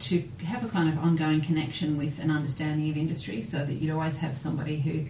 to 0.00 0.24
have 0.44 0.64
a 0.64 0.68
kind 0.68 0.88
of 0.88 0.98
ongoing 0.98 1.40
connection 1.40 1.96
with 1.96 2.18
an 2.18 2.30
understanding 2.30 2.90
of 2.90 2.96
industry 2.96 3.42
so 3.42 3.64
that 3.64 3.74
you'd 3.74 3.92
always 3.92 4.18
have 4.18 4.36
somebody 4.36 4.80
who 4.80 5.06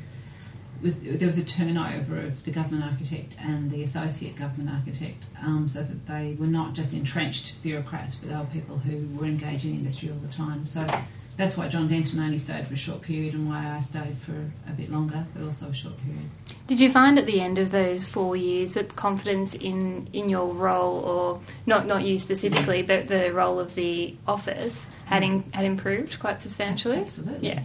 was 0.82 1.00
there 1.00 1.26
was 1.26 1.38
a 1.38 1.44
turnover 1.44 2.18
of 2.18 2.44
the 2.44 2.50
government 2.50 2.84
architect 2.84 3.36
and 3.40 3.70
the 3.70 3.82
associate 3.82 4.36
government 4.36 4.70
architect, 4.70 5.24
um, 5.42 5.66
so 5.66 5.82
that 5.82 6.06
they 6.06 6.36
were 6.38 6.46
not 6.46 6.74
just 6.74 6.92
entrenched 6.92 7.62
bureaucrats, 7.62 8.16
but 8.16 8.28
they 8.28 8.36
were 8.36 8.44
people 8.44 8.76
who 8.78 9.16
were 9.16 9.24
engaged 9.24 9.64
in 9.64 9.72
industry 9.72 10.10
all 10.10 10.18
the 10.18 10.32
time. 10.32 10.66
So 10.66 10.86
that's 11.36 11.56
why 11.56 11.68
John 11.68 11.88
Denton 11.88 12.20
only 12.20 12.38
stayed 12.38 12.66
for 12.66 12.74
a 12.74 12.76
short 12.76 13.02
period 13.02 13.34
and 13.34 13.48
why 13.48 13.74
I 13.74 13.80
stayed 13.80 14.16
for 14.18 14.32
a 14.68 14.72
bit 14.72 14.90
longer, 14.90 15.26
but 15.34 15.44
also 15.44 15.68
a 15.68 15.74
short 15.74 15.96
period. 15.98 16.30
Did 16.66 16.80
you 16.80 16.90
find 16.90 17.18
at 17.18 17.26
the 17.26 17.40
end 17.40 17.58
of 17.58 17.72
those 17.72 18.08
four 18.08 18.36
years 18.36 18.74
that 18.74 18.94
confidence 18.94 19.54
in, 19.54 20.08
in 20.12 20.28
your 20.28 20.54
role, 20.54 21.00
or 21.00 21.40
not 21.66 21.86
not 21.86 22.04
you 22.04 22.18
specifically, 22.18 22.82
but 22.82 23.08
the 23.08 23.32
role 23.32 23.58
of 23.58 23.74
the 23.74 24.16
office 24.26 24.90
had 25.06 25.22
in, 25.22 25.42
had 25.52 25.64
improved 25.64 26.20
quite 26.20 26.40
substantially? 26.40 26.98
Absolutely. 26.98 27.48
Yeah. 27.48 27.62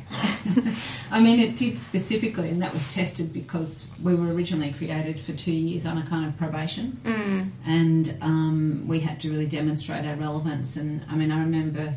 I 1.11 1.21
mean, 1.21 1.39
it 1.39 1.55
did 1.55 1.77
specifically, 1.77 2.49
and 2.49 2.61
that 2.61 2.73
was 2.73 2.93
tested 2.93 3.31
because 3.31 3.89
we 4.01 4.15
were 4.15 4.33
originally 4.33 4.73
created 4.73 5.21
for 5.21 5.33
two 5.33 5.53
years 5.53 5.85
on 5.85 5.97
a 5.97 6.05
kind 6.05 6.25
of 6.25 6.35
probation, 6.37 6.99
mm. 7.03 7.51
and 7.65 8.17
um, 8.21 8.85
we 8.87 8.99
had 8.99 9.19
to 9.21 9.29
really 9.29 9.47
demonstrate 9.47 10.05
our 10.05 10.15
relevance. 10.15 10.75
And 10.75 11.05
I 11.09 11.15
mean, 11.15 11.31
I 11.31 11.39
remember 11.39 11.93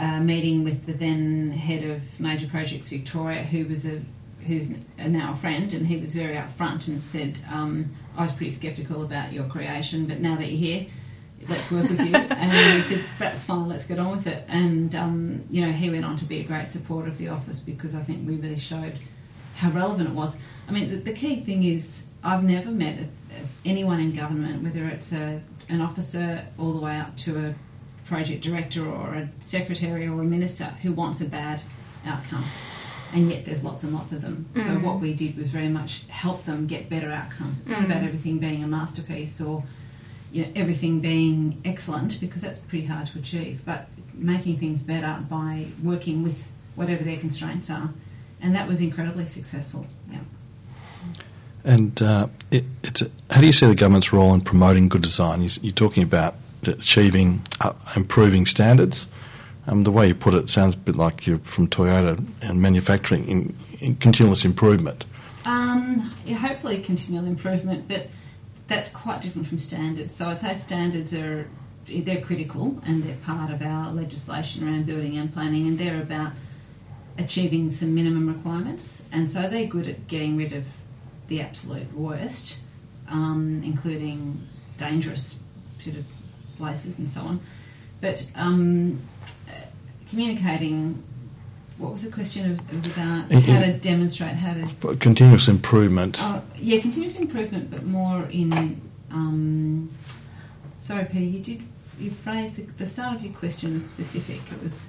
a 0.00 0.20
meeting 0.20 0.64
with 0.64 0.86
the 0.86 0.92
then 0.92 1.50
head 1.50 1.84
of 1.84 2.02
Major 2.18 2.46
Projects 2.46 2.88
Victoria, 2.88 3.42
who 3.42 3.66
was 3.66 3.86
a 3.86 4.00
who's 4.46 4.70
now 4.98 5.34
a 5.34 5.36
friend, 5.36 5.72
and 5.74 5.86
he 5.86 5.98
was 5.98 6.14
very 6.14 6.34
upfront 6.34 6.88
and 6.88 7.02
said, 7.02 7.38
um, 7.52 7.94
"I 8.16 8.22
was 8.22 8.32
pretty 8.32 8.50
sceptical 8.50 9.02
about 9.02 9.32
your 9.32 9.44
creation, 9.44 10.06
but 10.06 10.20
now 10.20 10.36
that 10.36 10.46
you're 10.46 10.58
here, 10.58 10.86
let's 11.48 11.70
work 11.70 11.88
with 11.88 12.00
you. 12.00 12.14
and 12.14 12.76
we 12.76 12.82
said, 12.82 13.04
that's 13.18 13.44
fine, 13.44 13.68
let's 13.68 13.86
get 13.86 13.98
on 13.98 14.10
with 14.10 14.26
it. 14.26 14.44
And, 14.48 14.94
um, 14.94 15.44
you 15.50 15.64
know, 15.64 15.72
he 15.72 15.90
went 15.90 16.04
on 16.04 16.16
to 16.16 16.24
be 16.24 16.40
a 16.40 16.44
great 16.44 16.68
supporter 16.68 17.08
of 17.08 17.18
the 17.18 17.28
office 17.28 17.60
because 17.60 17.94
I 17.94 18.00
think 18.00 18.26
we 18.26 18.36
really 18.36 18.58
showed 18.58 18.94
how 19.56 19.70
relevant 19.70 20.08
it 20.08 20.14
was. 20.14 20.38
I 20.68 20.72
mean, 20.72 20.90
the, 20.90 20.96
the 20.96 21.12
key 21.12 21.40
thing 21.40 21.64
is 21.64 22.06
I've 22.22 22.44
never 22.44 22.70
met 22.70 22.98
a, 22.98 23.02
a, 23.02 23.06
anyone 23.64 24.00
in 24.00 24.14
government, 24.14 24.62
whether 24.62 24.86
it's 24.86 25.12
a, 25.12 25.42
an 25.68 25.80
officer 25.80 26.46
all 26.58 26.72
the 26.72 26.80
way 26.80 26.98
up 26.98 27.16
to 27.18 27.46
a 27.48 27.54
project 28.10 28.42
director 28.42 28.84
or 28.84 29.14
a 29.14 29.28
secretary 29.38 30.06
or 30.08 30.20
a 30.20 30.24
minister 30.24 30.64
who 30.82 30.92
wants 30.92 31.20
a 31.20 31.24
bad 31.24 31.62
outcome. 32.04 32.44
And 33.12 33.30
yet 33.30 33.44
there's 33.44 33.62
lots 33.62 33.84
and 33.84 33.94
lots 33.94 34.12
of 34.12 34.20
them. 34.20 34.46
Mm. 34.54 34.66
So 34.66 34.72
what 34.86 35.00
we 35.00 35.14
did 35.14 35.36
was 35.38 35.50
very 35.50 35.68
much 35.68 36.04
help 36.08 36.44
them 36.44 36.66
get 36.66 36.90
better 36.90 37.10
outcomes. 37.12 37.60
It's 37.60 37.70
mm. 37.70 37.74
not 37.74 37.84
about 37.84 38.02
everything 38.02 38.38
being 38.38 38.64
a 38.64 38.66
masterpiece 38.66 39.40
or 39.40 39.62
you 40.32 40.44
know, 40.44 40.52
everything 40.56 41.00
being 41.00 41.60
excellent 41.64 42.20
because 42.20 42.42
that's 42.42 42.58
pretty 42.58 42.86
hard 42.86 43.06
to 43.08 43.18
achieve, 43.18 43.62
but 43.64 43.86
making 44.14 44.58
things 44.58 44.82
better 44.82 45.24
by 45.28 45.68
working 45.82 46.24
with 46.24 46.44
whatever 46.74 47.04
their 47.04 47.18
constraints 47.18 47.70
are. 47.70 47.90
And 48.40 48.54
that 48.56 48.66
was 48.66 48.80
incredibly 48.80 49.26
successful. 49.26 49.86
Yeah. 50.10 50.18
And 51.64 52.00
uh, 52.02 52.28
it, 52.50 52.64
it's 52.82 53.02
a, 53.02 53.10
how 53.30 53.40
do 53.40 53.46
you 53.46 53.52
see 53.52 53.66
the 53.66 53.74
government's 53.74 54.12
role 54.12 54.34
in 54.34 54.40
promoting 54.40 54.88
good 54.88 55.02
design? 55.02 55.42
You're, 55.42 55.50
you're 55.62 55.72
talking 55.72 56.02
about 56.02 56.34
achieving, 56.66 57.42
uh, 57.60 57.72
improving 57.96 58.46
standards. 58.46 59.06
Um, 59.66 59.84
the 59.84 59.90
way 59.90 60.08
you 60.08 60.14
put 60.14 60.34
it 60.34 60.48
sounds 60.48 60.74
a 60.74 60.78
bit 60.78 60.96
like 60.96 61.26
you're 61.26 61.38
from 61.38 61.68
Toyota 61.68 62.26
and 62.42 62.60
manufacturing 62.60 63.28
in, 63.28 63.54
in 63.80 63.96
continuous 63.96 64.44
improvement. 64.44 65.04
Um, 65.44 66.12
yeah, 66.24 66.36
hopefully 66.36 66.80
continual 66.80 67.26
improvement, 67.26 67.86
but 67.86 68.08
that's 68.68 68.88
quite 68.90 69.20
different 69.20 69.46
from 69.48 69.58
standards. 69.58 70.14
So 70.14 70.28
I'd 70.28 70.38
say 70.38 70.54
standards 70.54 71.14
are 71.14 71.48
they're 71.86 72.20
critical 72.20 72.80
and 72.86 73.02
they're 73.02 73.16
part 73.16 73.50
of 73.50 73.62
our 73.62 73.90
legislation 73.90 74.66
around 74.66 74.86
building 74.86 75.16
and 75.18 75.32
planning, 75.32 75.66
and 75.66 75.78
they're 75.78 76.00
about 76.00 76.32
achieving 77.18 77.70
some 77.70 77.94
minimum 77.94 78.28
requirements. 78.28 79.04
And 79.12 79.28
so 79.28 79.48
they're 79.48 79.66
good 79.66 79.88
at 79.88 80.06
getting 80.08 80.36
rid 80.36 80.52
of 80.52 80.64
the 81.28 81.40
absolute 81.40 81.92
worst, 81.94 82.60
um, 83.08 83.60
including 83.64 84.46
dangerous 84.78 85.40
sort 85.80 85.96
of 85.96 86.04
places 86.60 86.98
and 86.98 87.08
so 87.08 87.22
on. 87.22 87.40
But 88.00 88.30
um, 88.34 89.00
communicating 90.08 91.02
what 91.80 91.94
was 91.94 92.02
the 92.02 92.10
question? 92.10 92.46
It 92.46 92.50
was, 92.50 92.60
it 92.60 92.76
was 92.76 92.86
about 92.86 93.30
in, 93.30 93.40
how 93.40 93.60
to 93.60 93.72
demonstrate 93.72 94.34
how 94.34 94.54
to 94.54 94.96
continuous 94.96 95.48
improvement. 95.48 96.18
Oh, 96.20 96.42
yeah, 96.56 96.78
continuous 96.80 97.18
improvement, 97.18 97.70
but 97.70 97.84
more 97.84 98.24
in. 98.26 98.80
Um, 99.10 99.90
sorry, 100.80 101.06
Peter, 101.06 101.24
you 101.24 101.40
did 101.40 101.62
you 101.98 102.10
phrased 102.10 102.56
the, 102.56 102.62
the 102.62 102.86
start 102.86 103.16
of 103.16 103.22
your 103.22 103.32
question 103.32 103.74
was 103.74 103.88
specific. 103.88 104.40
It 104.52 104.62
was. 104.62 104.86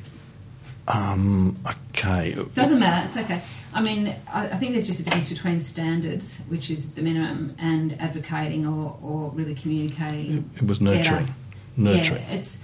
Um, 0.88 1.58
okay. 1.90 2.36
Doesn't 2.54 2.80
matter. 2.80 3.06
It's 3.06 3.18
okay. 3.18 3.42
I 3.74 3.82
mean, 3.82 4.14
I, 4.32 4.48
I, 4.50 4.58
think 4.58 4.74
there's 4.74 4.88
just 4.88 5.00
a 5.00 5.04
difference 5.04 5.30
between 5.30 5.62
standards, 5.62 6.42
which 6.50 6.70
is 6.70 6.94
the 6.94 7.02
minimum, 7.02 7.56
and 7.58 8.00
advocating 8.02 8.68
or, 8.68 8.98
or 9.02 9.30
really 9.30 9.56
communicating. 9.56 10.50
It, 10.56 10.64
it 10.64 10.68
was 10.68 10.82
nurturing. 10.82 11.26
Better. 11.26 11.34
Nurturing. 11.78 12.22
Yeah, 12.24 12.36
it's 12.36 12.60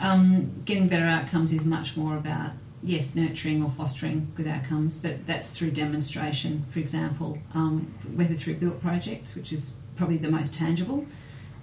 um, 0.00 0.62
getting 0.64 0.88
better 0.88 1.06
outcomes 1.06 1.52
is 1.52 1.64
much 1.64 1.96
more 1.96 2.16
about 2.16 2.52
yes, 2.84 3.14
nurturing 3.14 3.62
or 3.62 3.70
fostering 3.70 4.30
good 4.34 4.46
outcomes, 4.46 4.96
but 4.96 5.26
that's 5.26 5.50
through 5.50 5.70
demonstration, 5.70 6.66
for 6.70 6.78
example, 6.78 7.38
um, 7.54 7.92
whether 8.14 8.34
through 8.34 8.54
built 8.54 8.80
projects, 8.80 9.34
which 9.34 9.52
is 9.52 9.72
probably 9.96 10.18
the 10.18 10.30
most 10.30 10.54
tangible, 10.54 11.06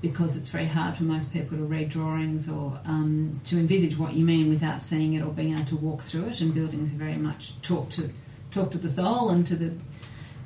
because 0.02 0.36
it's 0.36 0.50
very 0.50 0.66
hard 0.66 0.96
for 0.96 1.04
most 1.04 1.32
people 1.32 1.58
to 1.58 1.64
read 1.64 1.90
drawings 1.90 2.50
or 2.50 2.80
um, 2.86 3.40
to 3.46 3.58
envisage 3.60 3.98
what 3.98 4.14
you 4.14 4.26
mean 4.26 4.50
without 4.50 4.82
seeing 4.82 5.14
it 5.14 5.22
or 5.22 5.32
being 5.32 5.54
able 5.54 5.66
to 5.66 5.76
walk 5.76 6.02
through 6.02 6.26
it. 6.26 6.42
And 6.42 6.54
buildings 6.56 6.92
are 6.92 6.98
very 6.98 7.18
much 7.18 7.62
talk 7.62 7.90
to 7.92 8.10
talk 8.50 8.72
to 8.72 8.80
the 8.80 8.90
soul 8.90 9.30
and 9.30 9.46
to 9.46 9.56
the 9.56 9.74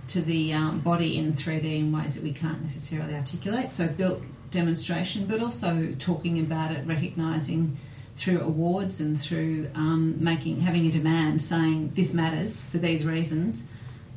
to 0.07 0.21
the 0.21 0.53
um, 0.53 0.81
body 0.81 1.17
in 1.17 1.33
3D 1.33 1.79
in 1.79 1.91
ways 1.91 2.13
that 2.15 2.23
we 2.23 2.33
can't 2.33 2.61
necessarily 2.61 3.15
articulate. 3.15 3.73
So 3.73 3.87
built 3.87 4.21
demonstration, 4.55 5.25
but 5.25 5.41
also 5.41 5.93
talking 5.99 6.39
about 6.39 6.71
it, 6.71 6.87
recognising 6.87 7.77
through 8.15 8.39
awards 8.39 9.01
and 9.01 9.19
through 9.19 9.69
um, 9.75 10.15
making 10.23 10.61
having 10.61 10.87
a 10.87 10.91
demand 10.91 11.41
saying 11.41 11.91
this 11.95 12.13
matters 12.13 12.63
for 12.63 12.77
these 12.77 13.05
reasons 13.05 13.67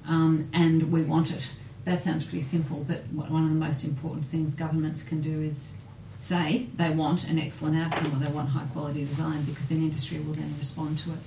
um, 0.06 0.48
and 0.54 0.90
we 0.92 1.02
want 1.02 1.32
it. 1.32 1.50
That 1.84 2.00
sounds 2.02 2.24
pretty 2.24 2.42
simple, 2.42 2.84
but 2.86 3.06
one 3.12 3.42
of 3.42 3.48
the 3.48 3.54
most 3.54 3.84
important 3.84 4.26
things 4.26 4.54
governments 4.54 5.02
can 5.02 5.20
do 5.20 5.42
is 5.42 5.74
say 6.18 6.66
they 6.76 6.90
want 6.90 7.28
an 7.28 7.38
excellent 7.38 7.76
outcome 7.76 8.12
or 8.12 8.24
they 8.24 8.30
want 8.30 8.48
high 8.50 8.66
quality 8.66 9.04
design 9.04 9.42
because 9.42 9.68
then 9.68 9.78
industry 9.78 10.18
will 10.20 10.34
then 10.34 10.52
respond 10.58 10.98
to 10.98 11.10
it. 11.10 11.18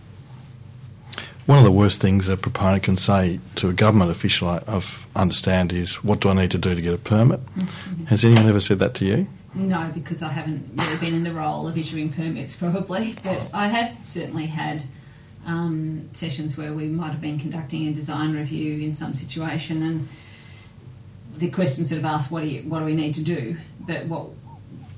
One 1.52 1.58
of 1.58 1.66
the 1.66 1.72
worst 1.74 2.00
things 2.00 2.30
a 2.30 2.38
proponent 2.38 2.84
can 2.84 2.96
say 2.96 3.42
to 3.56 3.68
a 3.68 3.74
government 3.74 4.10
official, 4.10 4.48
I 4.48 4.82
understand, 5.18 5.74
is 5.74 6.02
what 6.02 6.22
do 6.22 6.30
I 6.30 6.34
need 6.34 6.52
to 6.52 6.58
do 6.58 6.74
to 6.74 6.82
get 6.82 6.94
a 6.94 6.98
permit? 6.98 7.46
Mm-hmm. 7.46 8.06
Has 8.06 8.24
anyone 8.24 8.48
ever 8.48 8.62
said 8.62 8.80
that 8.80 8.94
to 8.96 9.06
you? 9.06 9.28
No, 9.54 9.92
because 9.94 10.24
I 10.24 10.30
haven't 10.30 10.72
really 10.76 10.98
been 11.00 11.14
in 11.14 11.24
the 11.26 11.34
role 11.34 11.68
of 11.68 11.78
issuing 11.78 12.14
permits, 12.14 12.56
probably. 12.56 13.18
But 13.22 13.52
I 13.54 13.68
have 13.68 13.98
certainly 14.08 14.46
had 14.46 14.86
um, 15.46 16.10
sessions 16.14 16.58
where 16.58 16.72
we 16.72 16.86
might 16.86 17.12
have 17.12 17.20
been 17.20 17.38
conducting 17.38 17.86
a 17.90 17.94
design 17.94 18.32
review 18.32 18.80
in 18.80 18.94
some 18.94 19.14
situation, 19.14 19.84
and 19.84 20.08
the 21.38 21.50
questions 21.50 21.90
sort 21.90 22.00
of 22.00 22.06
asked, 22.06 22.32
"What 22.32 22.44
do 22.44 22.48
you, 22.48 22.62
what 22.62 22.80
do 22.80 22.86
we 22.86 22.96
need 22.96 23.14
to 23.16 23.24
do?" 23.26 23.58
But 23.82 24.06
what 24.06 24.30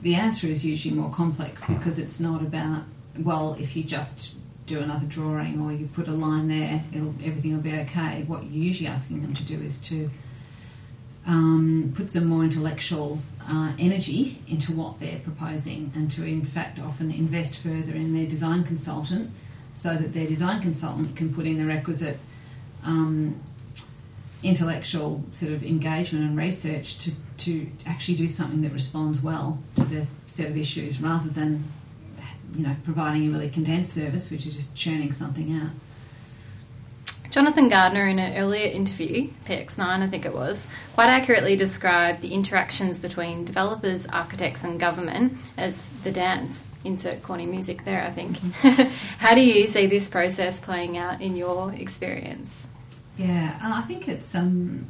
the 0.03 0.13
answer 0.13 0.45
is 0.45 0.63
usually 0.63 0.93
more 0.93 1.09
complex 1.09 1.63
hmm. 1.63 1.77
because 1.77 1.97
it's 1.97 2.19
not 2.19 2.43
about 2.43 2.83
well, 3.17 3.57
if 3.59 3.75
you 3.75 3.83
just 3.83 4.35
do 4.65 4.79
another 4.79 5.05
drawing 5.05 5.61
or 5.61 5.71
you 5.71 5.87
put 5.87 6.07
a 6.07 6.11
line 6.11 6.47
there, 6.47 6.83
everything 7.25 7.53
will 7.53 7.61
be 7.61 7.73
okay. 7.73 8.23
What 8.27 8.43
you're 8.43 8.63
usually 8.63 8.87
asking 8.87 9.21
them 9.21 9.33
to 9.33 9.43
do 9.43 9.59
is 9.59 9.77
to 9.81 10.09
um, 11.25 11.93
put 11.95 12.11
some 12.11 12.25
more 12.25 12.43
intellectual 12.43 13.19
uh, 13.49 13.73
energy 13.77 14.41
into 14.47 14.71
what 14.73 14.99
they're 14.99 15.19
proposing 15.19 15.91
and 15.95 16.09
to, 16.11 16.25
in 16.25 16.45
fact, 16.45 16.79
often 16.79 17.11
invest 17.11 17.59
further 17.59 17.93
in 17.93 18.15
their 18.15 18.27
design 18.27 18.63
consultant 18.63 19.31
so 19.73 19.95
that 19.95 20.13
their 20.13 20.27
design 20.27 20.61
consultant 20.61 21.15
can 21.15 21.33
put 21.33 21.45
in 21.45 21.57
the 21.57 21.65
requisite 21.65 22.19
um, 22.83 23.41
intellectual 24.43 25.23
sort 25.31 25.53
of 25.53 25.63
engagement 25.63 26.25
and 26.25 26.37
research 26.37 26.97
to, 26.99 27.11
to 27.37 27.67
actually 27.85 28.15
do 28.15 28.27
something 28.27 28.61
that 28.61 28.73
responds 28.73 29.21
well 29.21 29.59
to 29.75 29.85
the 29.85 30.05
set 30.27 30.49
of 30.49 30.57
issues 30.57 31.01
rather 31.01 31.29
than 31.29 31.63
you 32.55 32.65
know 32.65 32.75
providing 32.83 33.27
a 33.27 33.31
really 33.31 33.49
condensed 33.49 33.93
service 33.93 34.29
which 34.31 34.45
is 34.45 34.55
just 34.55 34.75
churning 34.75 35.11
something 35.11 35.55
out. 35.55 35.71
Jonathan 37.33 37.67
Gardner, 37.67 38.07
in 38.07 38.19
an 38.19 38.37
earlier 38.37 38.69
interview, 38.69 39.31
PX9 39.45 39.83
I 40.03 40.07
think 40.07 40.23
it 40.23 40.35
was, 40.35 40.67
quite 40.93 41.09
accurately 41.09 41.55
described 41.55 42.21
the 42.21 42.31
interactions 42.31 42.99
between 42.99 43.43
developers, 43.43 44.05
architects, 44.05 44.63
and 44.63 44.79
government 44.79 45.33
as 45.57 45.83
the 46.03 46.11
dance. 46.11 46.67
Insert 46.83 47.23
corny 47.23 47.47
music 47.47 47.85
there, 47.85 48.03
I 48.03 48.11
think. 48.11 48.37
Mm-hmm. 48.37 48.83
How 49.17 49.33
do 49.33 49.41
you 49.41 49.65
see 49.65 49.87
this 49.87 50.09
process 50.09 50.59
playing 50.59 50.95
out 50.95 51.21
in 51.21 51.35
your 51.35 51.73
experience? 51.73 52.67
Yeah, 53.17 53.57
I 53.63 53.81
think 53.81 54.07
it's 54.07 54.35
um, 54.35 54.85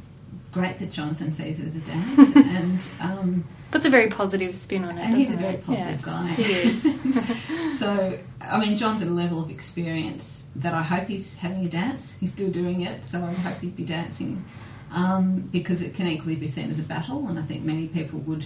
great 0.52 0.78
that 0.78 0.90
Jonathan 0.90 1.32
sees 1.32 1.60
it 1.60 1.66
as 1.66 1.76
a 1.76 1.80
dance 1.80 2.36
and 2.36 2.88
um, 3.00 3.44
puts 3.70 3.86
a 3.86 3.90
very 3.90 4.08
positive 4.08 4.54
spin 4.54 4.84
on 4.84 4.98
it. 4.98 5.02
And 5.02 5.16
he's 5.16 5.32
a 5.32 5.36
very 5.36 5.56
positive 5.56 6.00
yes, 6.00 6.04
guy. 6.04 6.26
He 6.28 6.42
is. 6.42 7.78
so, 7.78 8.18
I 8.40 8.58
mean, 8.58 8.76
John's 8.76 9.02
at 9.02 9.08
a 9.08 9.12
level 9.12 9.42
of 9.42 9.50
experience 9.50 10.46
that 10.56 10.74
I 10.74 10.82
hope 10.82 11.08
he's 11.08 11.38
having 11.38 11.66
a 11.66 11.68
dance. 11.68 12.16
He's 12.18 12.32
still 12.32 12.50
doing 12.50 12.82
it, 12.82 13.04
so 13.04 13.22
I 13.22 13.32
hope 13.32 13.58
he'd 13.58 13.76
be 13.76 13.84
dancing 13.84 14.44
um, 14.92 15.48
because 15.52 15.82
it 15.82 15.94
can 15.94 16.06
equally 16.06 16.36
be 16.36 16.48
seen 16.48 16.70
as 16.70 16.78
a 16.78 16.84
battle, 16.84 17.26
and 17.28 17.38
I 17.38 17.42
think 17.42 17.64
many 17.64 17.88
people 17.88 18.20
would 18.20 18.44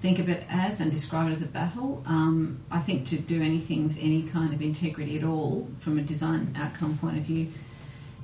think 0.00 0.18
of 0.18 0.28
it 0.28 0.44
as 0.50 0.80
and 0.80 0.90
describe 0.92 1.28
it 1.30 1.32
as 1.32 1.42
a 1.42 1.46
battle. 1.46 2.02
Um, 2.06 2.60
I 2.70 2.80
think 2.80 3.06
to 3.06 3.18
do 3.18 3.42
anything 3.42 3.88
with 3.88 3.98
any 3.98 4.22
kind 4.22 4.52
of 4.52 4.60
integrity 4.60 5.18
at 5.18 5.24
all 5.24 5.68
from 5.80 5.98
a 5.98 6.02
design 6.02 6.54
outcome 6.58 6.98
point 6.98 7.16
of 7.16 7.24
view 7.24 7.48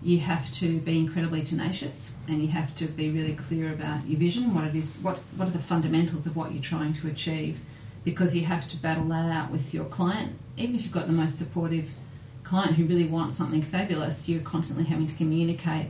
you 0.02 0.18
have 0.18 0.50
to 0.52 0.78
be 0.80 0.98
incredibly 0.98 1.42
tenacious 1.42 2.12
and 2.26 2.40
you 2.42 2.48
have 2.48 2.74
to 2.74 2.86
be 2.86 3.10
really 3.10 3.34
clear 3.34 3.72
about 3.72 4.06
your 4.06 4.18
vision, 4.18 4.54
what 4.54 4.64
it 4.64 4.74
is, 4.74 4.90
what's, 5.02 5.24
what 5.36 5.48
are 5.48 5.52
the 5.52 5.58
fundamentals 5.58 6.26
of 6.26 6.36
what 6.36 6.52
you're 6.52 6.62
trying 6.62 6.92
to 6.94 7.08
achieve, 7.08 7.60
because 8.04 8.34
you 8.34 8.46
have 8.46 8.66
to 8.68 8.76
battle 8.78 9.04
that 9.04 9.30
out 9.30 9.50
with 9.50 9.74
your 9.74 9.84
client. 9.84 10.38
Even 10.56 10.74
if 10.74 10.82
you've 10.82 10.92
got 10.92 11.06
the 11.06 11.12
most 11.12 11.38
supportive 11.38 11.90
client 12.44 12.76
who 12.76 12.84
really 12.84 13.06
wants 13.06 13.36
something 13.36 13.62
fabulous, 13.62 14.28
you're 14.28 14.42
constantly 14.42 14.84
having 14.84 15.06
to 15.06 15.14
communicate 15.16 15.88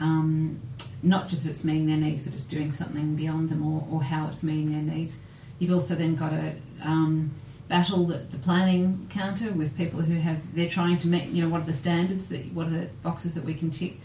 um, 0.00 0.60
not 1.02 1.28
just 1.28 1.44
that 1.44 1.50
it's 1.50 1.62
meeting 1.62 1.86
their 1.86 1.96
needs, 1.96 2.22
but 2.22 2.32
it's 2.32 2.46
doing 2.46 2.72
something 2.72 3.14
beyond 3.14 3.50
them 3.50 3.64
or, 3.64 3.86
or 3.90 4.02
how 4.02 4.26
it's 4.28 4.42
meeting 4.42 4.72
their 4.72 4.96
needs. 4.96 5.18
You've 5.58 5.72
also 5.72 5.94
then 5.94 6.16
got 6.16 6.30
to 6.30 6.54
um, 6.82 7.30
battle 7.68 8.04
the, 8.06 8.18
the 8.18 8.38
planning 8.38 9.06
counter 9.10 9.50
with 9.52 9.76
people 9.76 10.00
who 10.02 10.14
have 10.14 10.54
they're 10.54 10.68
trying 10.68 10.98
to 10.98 11.08
make 11.08 11.32
you 11.32 11.42
know 11.42 11.48
what 11.48 11.62
are 11.62 11.66
the 11.66 11.72
standards 11.72 12.26
that 12.26 12.52
what 12.52 12.66
are 12.66 12.70
the 12.70 12.88
boxes 13.02 13.34
that 13.34 13.44
we 13.44 13.54
can 13.54 13.70
tick 13.70 13.98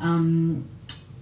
um, 0.00 0.68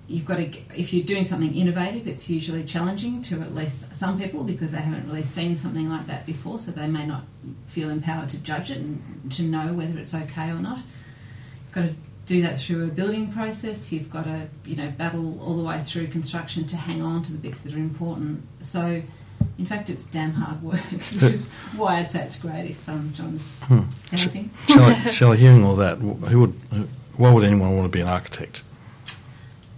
you've 0.09 0.25
got 0.25 0.37
to, 0.37 0.51
if 0.75 0.93
you're 0.93 1.05
doing 1.05 1.25
something 1.25 1.55
innovative, 1.55 2.07
it's 2.07 2.29
usually 2.31 2.65
challenging 2.65 3.21
to 3.23 3.41
at 3.41 3.55
least 3.55 3.95
some 3.97 4.19
people 4.19 4.45
because 4.45 4.73
they 4.73 4.81
haven't 4.81 5.07
really 5.07 5.23
seen 5.23 5.57
something 5.57 5.89
like 5.89 6.07
that 6.07 6.25
before, 6.27 6.59
so 6.59 6.71
they 6.71 6.87
may 6.87 7.07
not 7.07 7.25
feel 7.67 7.91
empowered 7.91 8.29
to 8.29 8.43
judge 8.43 8.71
it 8.71 8.79
and 8.79 9.33
to 9.33 9.43
know 9.43 9.73
whether 9.73 9.99
it's 9.99 10.15
okay 10.15 10.51
or 10.51 10.61
not. 10.61 10.79
You've 10.79 11.73
got 11.73 11.83
to 11.83 11.95
do 12.27 12.43
that 12.43 12.59
through 12.59 12.85
a 12.85 12.89
building 12.89 13.33
process. 13.33 13.93
You've 13.93 14.11
got 14.11 14.25
to, 14.25 14.49
you 14.65 14.77
know, 14.77 14.91
battle 14.91 15.41
all 15.41 15.57
the 15.57 15.63
way 15.63 15.83
through 15.83 16.09
construction 16.09 16.67
to 16.69 16.77
hang 16.77 17.03
on 17.03 17.23
to 17.25 17.33
the 17.33 17.39
bits 17.39 17.63
that 17.63 17.75
are 17.75 17.79
important. 17.79 18.47
So, 18.61 19.03
in 19.59 19.67
fact, 19.67 19.89
it's 19.91 20.05
damn 20.05 20.33
hard 20.33 20.63
work, 20.63 20.81
which 20.91 21.23
is 21.23 21.47
why 21.77 21.99
I'd 21.99 22.11
say 22.11 22.23
it's 22.25 22.39
great 22.39 22.71
if 22.71 22.89
um, 22.89 23.13
John's 23.15 23.53
Hmm. 23.65 23.81
dancing. 24.11 24.51
Shelley, 25.11 25.39
hearing 25.39 25.65
all 25.65 25.77
that, 25.77 25.99
who 25.99 26.41
would, 26.41 26.55
why 27.17 27.31
would 27.33 27.45
anyone 27.45 27.75
want 27.77 27.85
to 27.85 27.89
be 27.97 28.01
an 28.01 28.09
architect? 28.09 28.63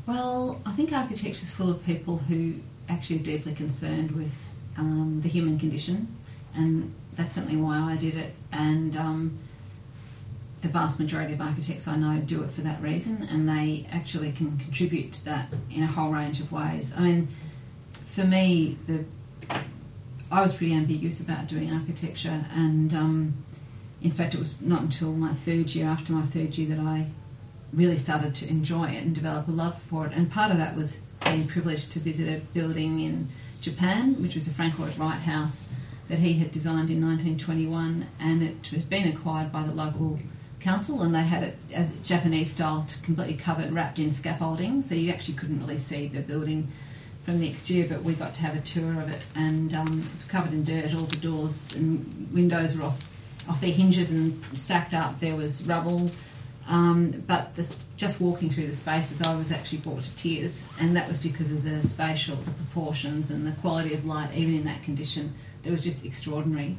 Well, 0.06 0.60
I 0.64 0.72
think 0.72 0.92
architecture 0.92 1.42
is 1.42 1.50
full 1.50 1.70
of 1.70 1.84
people 1.84 2.16
who 2.18 2.54
actually 2.88 3.16
are 3.20 3.22
deeply 3.24 3.54
concerned 3.54 4.12
with 4.12 4.32
um, 4.76 5.20
the 5.22 5.28
human 5.28 5.58
condition, 5.58 6.08
and 6.54 6.94
that's 7.14 7.34
certainly 7.34 7.56
why 7.60 7.78
I 7.78 7.96
did 7.96 8.14
it. 8.16 8.34
And 8.50 8.96
um, 8.96 9.38
the 10.62 10.68
vast 10.68 10.98
majority 10.98 11.34
of 11.34 11.40
architects 11.40 11.86
I 11.86 11.96
know 11.96 12.18
do 12.20 12.42
it 12.42 12.50
for 12.52 12.62
that 12.62 12.80
reason, 12.82 13.28
and 13.30 13.48
they 13.48 13.86
actually 13.92 14.32
can 14.32 14.56
contribute 14.58 15.12
to 15.14 15.24
that 15.26 15.52
in 15.70 15.82
a 15.82 15.86
whole 15.86 16.10
range 16.10 16.40
of 16.40 16.50
ways. 16.50 16.92
I 16.96 17.00
mean, 17.00 17.28
for 18.06 18.24
me, 18.24 18.78
the 18.86 19.04
I 20.30 20.42
was 20.42 20.54
pretty 20.54 20.74
ambiguous 20.74 21.20
about 21.20 21.46
doing 21.46 21.72
architecture, 21.72 22.44
and 22.54 22.92
um, 22.94 23.44
in 24.02 24.12
fact, 24.12 24.34
it 24.34 24.38
was 24.38 24.60
not 24.60 24.82
until 24.82 25.12
my 25.12 25.32
third 25.32 25.74
year, 25.74 25.86
after 25.86 26.12
my 26.12 26.22
third 26.22 26.56
year, 26.58 26.68
that 26.76 26.80
I 26.80 27.08
really 27.72 27.96
started 27.96 28.34
to 28.36 28.48
enjoy 28.48 28.90
it 28.90 29.02
and 29.04 29.14
develop 29.14 29.48
a 29.48 29.50
love 29.50 29.80
for 29.82 30.06
it. 30.06 30.12
And 30.14 30.30
part 30.30 30.50
of 30.50 30.58
that 30.58 30.76
was 30.76 31.00
being 31.24 31.46
privileged 31.46 31.92
to 31.92 32.00
visit 32.00 32.28
a 32.28 32.40
building 32.52 33.00
in 33.00 33.28
Japan, 33.60 34.22
which 34.22 34.34
was 34.34 34.46
a 34.46 34.54
Frank 34.54 34.78
Lloyd 34.78 34.96
Wright 34.98 35.20
house 35.20 35.68
that 36.08 36.20
he 36.20 36.34
had 36.34 36.52
designed 36.52 36.90
in 36.90 37.04
1921, 37.06 38.06
and 38.18 38.42
it 38.42 38.66
had 38.68 38.88
been 38.88 39.08
acquired 39.08 39.52
by 39.52 39.62
the 39.62 39.72
local 39.72 40.18
council, 40.60 41.02
and 41.02 41.14
they 41.14 41.22
had 41.22 41.42
it 41.42 41.56
as 41.72 41.92
Japanese 42.00 42.52
style, 42.52 42.86
completely 43.02 43.34
covered, 43.34 43.72
wrapped 43.72 43.98
in 43.98 44.10
scaffolding, 44.10 44.82
so 44.82 44.94
you 44.94 45.10
actually 45.10 45.34
couldn't 45.34 45.60
really 45.60 45.78
see 45.78 46.08
the 46.08 46.20
building 46.20 46.68
from 47.28 47.40
next 47.42 47.68
year, 47.68 47.86
but 47.86 48.02
we 48.02 48.14
got 48.14 48.32
to 48.32 48.40
have 48.40 48.56
a 48.56 48.60
tour 48.62 49.02
of 49.02 49.10
it, 49.10 49.20
and 49.34 49.74
um, 49.74 49.86
it 50.00 50.16
was 50.16 50.24
covered 50.24 50.54
in 50.54 50.64
dirt. 50.64 50.94
All 50.94 51.02
the 51.02 51.16
doors 51.16 51.74
and 51.74 52.26
windows 52.32 52.74
were 52.74 52.84
off 52.84 52.98
off 53.46 53.60
their 53.60 53.70
hinges 53.70 54.10
and 54.10 54.42
stacked 54.54 54.94
up. 54.94 55.20
There 55.20 55.36
was 55.36 55.66
rubble, 55.66 56.10
um, 56.68 57.22
but 57.26 57.54
this, 57.54 57.78
just 57.98 58.18
walking 58.18 58.48
through 58.48 58.68
the 58.68 58.74
spaces, 58.74 59.20
I 59.20 59.36
was 59.36 59.52
actually 59.52 59.80
brought 59.80 60.04
to 60.04 60.16
tears, 60.16 60.64
and 60.80 60.96
that 60.96 61.06
was 61.06 61.18
because 61.18 61.50
of 61.50 61.64
the 61.64 61.86
spatial, 61.86 62.36
the 62.36 62.50
proportions, 62.50 63.30
and 63.30 63.46
the 63.46 63.52
quality 63.60 63.92
of 63.92 64.06
light, 64.06 64.34
even 64.34 64.54
in 64.54 64.64
that 64.64 64.82
condition. 64.82 65.34
That 65.64 65.70
was 65.70 65.82
just 65.82 66.06
extraordinary, 66.06 66.76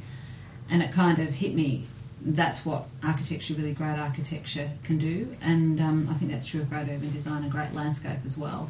and 0.68 0.82
it 0.82 0.90
kind 0.90 1.20
of 1.20 1.28
hit 1.28 1.54
me. 1.54 1.86
That's 2.20 2.66
what 2.66 2.86
architecture, 3.04 3.54
really 3.54 3.72
great 3.72 4.00
architecture, 4.00 4.68
can 4.82 4.98
do, 4.98 5.36
and 5.40 5.80
um, 5.80 6.08
I 6.10 6.14
think 6.14 6.32
that's 6.32 6.44
true 6.44 6.62
of 6.62 6.70
great 6.70 6.88
urban 6.88 7.12
design 7.12 7.44
and 7.44 7.52
great 7.52 7.72
landscape 7.72 8.18
as 8.26 8.36
well. 8.36 8.68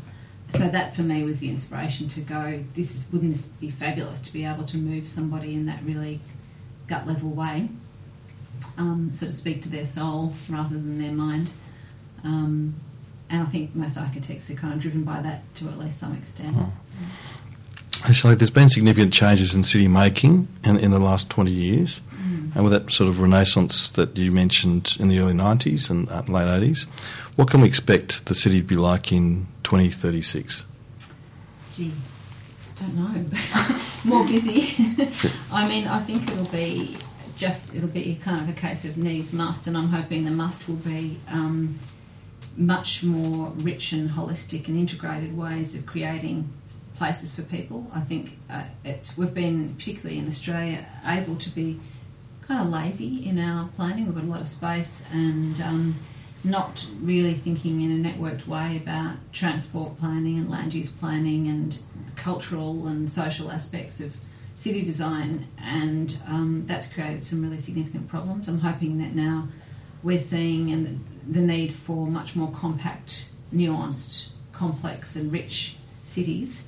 So 0.57 0.69
that 0.69 0.97
for 0.97 1.03
me 1.03 1.23
was 1.23 1.41
the 1.41 1.49
inspiration 1.49 2.09
to 2.09 2.21
go. 2.21 2.65
This 2.75 2.95
is 2.95 3.13
wouldn't 3.13 3.33
this 3.33 3.47
be 3.47 3.71
fabulous 3.71 4.21
to 4.23 4.33
be 4.33 4.45
able 4.45 4.65
to 4.65 4.77
move 4.77 5.09
somebody 5.09 5.55
in 5.55 5.67
that 5.67 5.83
really 5.85 6.21
gut 6.87 7.07
level 7.07 7.31
way, 7.31 7.69
um, 8.77 9.11
so 9.13 9.27
to 9.27 9.33
speak 9.33 9.63
to 9.63 9.69
their 9.69 9.87
soul 9.87 10.35
rather 10.49 10.75
than 10.75 10.99
their 10.99 11.13
mind. 11.13 11.51
Um, 12.25 12.75
and 13.31 13.43
I 13.43 13.47
think 13.47 13.75
most 13.77 13.97
architects 13.97 14.51
are 14.51 14.55
kind 14.55 14.75
of 14.75 14.81
driven 14.81 15.05
by 15.05 15.21
that 15.21 15.43
to 15.57 15.69
at 15.69 15.79
least 15.79 16.01
some 16.01 16.15
extent. 16.17 16.57
Actually, 18.05 18.35
there's 18.35 18.51
been 18.51 18.69
significant 18.69 19.13
changes 19.13 19.55
in 19.55 19.63
city 19.63 19.87
making 19.87 20.49
in, 20.65 20.77
in 20.79 20.91
the 20.91 20.99
last 20.99 21.31
20 21.31 21.53
years. 21.53 22.01
And 22.55 22.65
with 22.65 22.73
that 22.73 22.91
sort 22.91 23.09
of 23.09 23.21
renaissance 23.21 23.91
that 23.93 24.17
you 24.17 24.33
mentioned 24.33 24.97
in 24.99 25.09
the 25.09 25.19
early 25.19 25.33
90s 25.33 25.91
and 25.91 26.09
uh, 26.09 26.23
late 26.29 26.47
80s, 26.47 26.87
what 27.37 27.51
can 27.51 27.61
we 27.61 27.69
expect 27.69 28.27
the 28.27 28.35
city 28.35 28.61
to 28.61 28.67
be 28.67 28.77
like 28.77 29.13
in 29.13 29.47
2036? 29.63 30.65
Gee, 31.75 31.93
don't 32.79 32.95
know. 32.95 33.39
More 34.05 34.27
busy. 34.27 34.75
I 35.53 35.69
mean, 35.69 35.87
I 35.87 36.01
think 36.01 36.29
it'll 36.31 36.45
be 36.47 36.97
just 37.37 37.75
it'll 37.75 37.89
be 37.89 38.19
kind 38.23 38.43
of 38.43 38.55
a 38.55 38.59
case 38.59 38.85
of 38.85 38.97
needs 38.97 39.33
must, 39.33 39.67
and 39.67 39.77
I'm 39.77 39.89
hoping 39.89 40.25
the 40.25 40.31
must 40.31 40.69
will 40.69 40.77
be 40.77 41.19
um, 41.29 41.79
much 42.57 43.03
more 43.03 43.53
rich 43.57 43.93
and 43.93 44.11
holistic 44.11 44.69
and 44.69 44.79
integrated 44.79 45.37
ways 45.37 45.75
of 45.75 45.87
creating 45.87 46.53
places 46.97 47.35
for 47.35 47.43
people. 47.43 47.91
I 47.95 48.01
think 48.01 48.37
uh, 48.51 48.65
we've 49.17 49.33
been 49.33 49.75
particularly 49.75 50.19
in 50.19 50.29
Australia 50.29 50.85
able 51.07 51.37
to 51.37 51.51
be 51.51 51.81
kind 52.51 52.63
of 52.63 52.69
lazy 52.69 53.25
in 53.29 53.39
our 53.39 53.69
planning. 53.77 54.07
We've 54.07 54.15
got 54.17 54.25
a 54.25 54.27
lot 54.27 54.41
of 54.41 54.49
space 54.49 55.05
and. 55.13 55.61
Um, 55.61 55.95
not 56.43 56.87
really 57.03 57.35
thinking 57.35 57.83
in 57.83 57.93
a 57.93 58.09
networked 58.09 58.47
way 58.47 58.79
about 58.79 59.15
transport 59.31 59.99
planning 59.99 60.39
and 60.39 60.51
land 60.51 60.73
use 60.73 60.91
planning 60.91 61.47
and 61.49 61.79
cultural 62.17 62.87
and 62.87 63.13
social 63.13 63.51
aspects 63.51 64.01
of 64.01 64.17
city 64.55 64.81
design, 64.81 65.47
and 65.63 66.17
um, 66.27 66.65
that's 66.67 66.91
created 66.91 67.23
some 67.23 67.43
really 67.43 67.59
significant 67.59 68.09
problems. 68.09 68.49
I'm 68.49 68.61
hoping 68.61 68.97
that 69.01 69.15
now 69.15 69.49
we're 70.03 70.17
seeing 70.17 70.73
and 70.73 71.05
the 71.29 71.43
need 71.43 71.75
for 71.75 72.07
much 72.07 72.35
more 72.35 72.51
compact, 72.51 73.29
nuanced, 73.55 74.29
complex, 74.55 75.17
and 75.17 75.31
rich 75.31 75.77
cities 76.05 76.65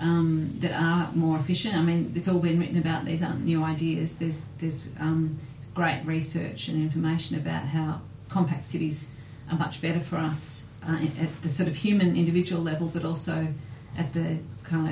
um, 0.00 0.54
that 0.58 0.72
are 0.72 1.10
more 1.14 1.38
efficient. 1.38 1.74
I 1.74 1.82
mean, 1.82 2.12
it's 2.16 2.28
all 2.28 2.38
been 2.38 2.58
written 2.58 2.78
about; 2.78 3.04
these 3.04 3.22
aren't 3.22 3.44
new 3.44 3.62
ideas. 3.62 4.18
There's 4.18 4.46
there's 4.58 4.90
um, 5.00 5.38
great 5.74 6.02
research 6.04 6.68
and 6.68 6.82
information 6.82 7.36
about 7.36 7.64
how 7.66 8.00
compact 8.28 8.64
cities 8.64 9.08
are 9.50 9.58
much 9.58 9.80
better 9.80 10.00
for 10.00 10.16
us 10.16 10.66
uh, 10.86 10.98
at 11.20 11.42
the 11.42 11.48
sort 11.48 11.68
of 11.68 11.76
human 11.76 12.16
individual 12.16 12.62
level, 12.62 12.88
but 12.88 13.04
also 13.04 13.48
at 13.96 14.12
the 14.12 14.38
kind 14.62 14.88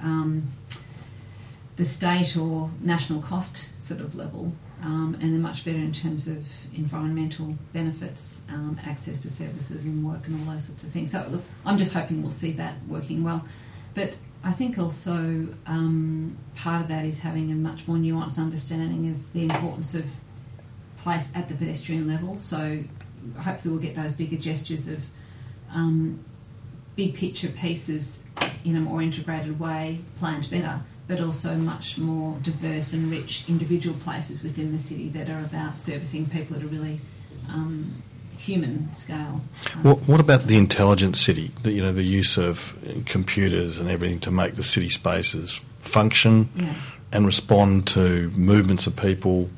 of 0.00 0.04
um, 0.04 0.48
the 1.76 1.84
state 1.84 2.36
or 2.36 2.70
national 2.80 3.20
cost 3.22 3.68
sort 3.80 4.00
of 4.00 4.14
level, 4.14 4.52
um, 4.82 5.16
and 5.20 5.32
they're 5.32 5.40
much 5.40 5.64
better 5.64 5.78
in 5.78 5.92
terms 5.92 6.26
of 6.26 6.44
environmental 6.74 7.56
benefits, 7.72 8.42
um, 8.48 8.78
access 8.84 9.20
to 9.20 9.30
services 9.30 9.84
and 9.84 10.04
work, 10.04 10.26
and 10.26 10.40
all 10.40 10.54
those 10.54 10.64
sorts 10.64 10.84
of 10.84 10.90
things. 10.90 11.12
So, 11.12 11.26
look, 11.30 11.42
I'm 11.64 11.78
just 11.78 11.92
hoping 11.92 12.22
we'll 12.22 12.30
see 12.30 12.52
that 12.52 12.74
working 12.88 13.22
well. 13.22 13.44
But 13.94 14.14
I 14.44 14.52
think 14.52 14.78
also 14.78 15.48
um, 15.66 16.36
part 16.54 16.82
of 16.82 16.88
that 16.88 17.04
is 17.04 17.20
having 17.20 17.50
a 17.50 17.54
much 17.54 17.86
more 17.88 17.96
nuanced 17.96 18.38
understanding 18.38 19.10
of 19.10 19.32
the 19.32 19.42
importance 19.42 19.94
of 19.94 20.04
place 20.96 21.28
at 21.34 21.48
the 21.48 21.54
pedestrian 21.54 22.06
level. 22.06 22.36
So, 22.36 22.84
hopefully, 23.36 23.72
we'll 23.72 23.82
get 23.82 23.96
those 23.96 24.14
bigger 24.14 24.36
gestures 24.36 24.88
of 24.88 25.00
um, 25.72 26.24
big 26.96 27.14
picture 27.14 27.48
pieces 27.48 28.22
in 28.64 28.76
a 28.76 28.80
more 28.80 29.02
integrated 29.02 29.58
way 29.58 30.00
planned 30.18 30.50
better, 30.50 30.80
but 31.06 31.20
also 31.20 31.54
much 31.56 31.98
more 31.98 32.36
diverse 32.42 32.92
and 32.92 33.10
rich 33.10 33.44
individual 33.48 33.96
places 33.98 34.42
within 34.42 34.72
the 34.72 34.78
city 34.78 35.08
that 35.08 35.28
are 35.28 35.40
about 35.40 35.78
servicing 35.78 36.26
people 36.26 36.56
at 36.56 36.62
a 36.62 36.66
really 36.66 37.00
um, 37.48 38.02
human 38.38 38.92
scale. 38.94 39.40
What, 39.82 39.98
what 40.08 40.20
about 40.20 40.46
the 40.46 40.56
intelligent 40.56 41.16
city? 41.16 41.50
The, 41.62 41.72
you 41.72 41.82
know, 41.82 41.92
the 41.92 42.02
use 42.04 42.36
of 42.38 42.76
computers 43.06 43.78
and 43.78 43.90
everything 43.90 44.20
to 44.20 44.30
make 44.30 44.54
the 44.54 44.64
city 44.64 44.88
spaces 44.88 45.60
function 45.80 46.48
Yeah. 46.56 46.74
and 47.12 47.26
respond 47.26 47.86
to 47.88 48.30
movements 48.30 48.86
of 48.86 48.96
people. 48.96 49.50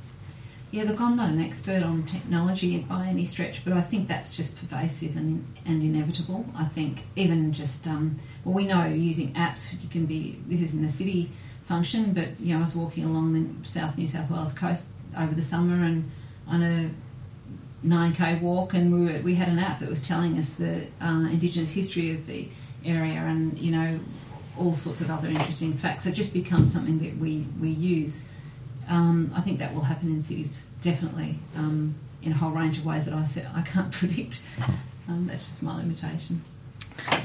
Yeah, 0.73 0.85
look, 0.85 1.01
I'm 1.01 1.17
not 1.17 1.31
an 1.31 1.41
expert 1.41 1.83
on 1.83 2.05
technology 2.05 2.79
by 2.79 3.07
any 3.07 3.25
stretch, 3.25 3.65
but 3.65 3.73
I 3.75 3.81
think 3.81 4.07
that's 4.07 4.37
just 4.37 4.57
pervasive 4.57 5.17
and, 5.17 5.45
and 5.67 5.83
inevitable. 5.83 6.47
I 6.57 6.65
think 6.65 7.03
even 7.17 7.53
just, 7.53 7.87
um, 7.89 8.17
well, 8.45 8.55
we 8.55 8.67
know 8.67 8.87
using 8.87 9.33
apps, 9.35 9.73
you 9.83 9.89
can 9.89 10.07
be, 10.07 10.39
this 10.47 10.61
isn't 10.63 10.85
a 10.85 10.89
city 10.89 11.31
function, 11.65 12.13
but, 12.13 12.29
you 12.41 12.53
know, 12.53 12.59
I 12.59 12.63
was 12.63 12.77
walking 12.77 13.05
along 13.05 13.33
the 13.33 13.69
South 13.69 13.99
New 13.99 14.07
South 14.07 14.31
Wales 14.31 14.55
coast 14.55 14.89
over 15.19 15.35
the 15.35 15.43
summer 15.43 15.85
and 15.85 16.09
on 16.47 16.63
a 16.63 16.91
9k 17.85 18.41
walk, 18.41 18.75
and 18.75 18.93
we, 18.93 19.13
were, 19.13 19.21
we 19.21 19.35
had 19.37 19.49
an 19.49 19.59
app 19.59 19.81
that 19.81 19.89
was 19.89 20.07
telling 20.07 20.39
us 20.39 20.53
the 20.55 20.87
uh, 21.01 21.29
Indigenous 21.31 21.73
history 21.73 22.15
of 22.15 22.27
the 22.27 22.49
area 22.85 23.19
and, 23.19 23.59
you 23.59 23.71
know, 23.73 24.01
all 24.59 24.75
sorts 24.75 25.01
of 25.01 25.11
other 25.11 25.29
interesting 25.29 25.73
facts. 25.73 26.07
It 26.07 26.13
just 26.13 26.33
becomes 26.33 26.73
something 26.73 26.99
that 26.99 27.17
we, 27.19 27.47
we 27.61 27.71
use. 27.71 28.27
Um, 28.89 29.33
I 29.35 29.41
think 29.41 29.59
that 29.61 29.75
will 29.75 29.83
happen 29.83 30.09
in 30.09 30.21
cities 30.21 30.67
definitely 30.81 31.39
um, 31.57 31.95
in 32.23 32.33
a 32.33 32.35
whole 32.35 32.51
range 32.51 32.79
of 32.79 32.85
ways 32.85 33.05
that 33.07 33.15
I 33.15 33.59
I 33.59 33.63
can't 33.63 33.93
predict. 33.93 34.43
Um, 35.09 35.27
that's 35.27 35.47
just 35.47 35.63
my 35.63 35.77
limitation. 35.77 36.45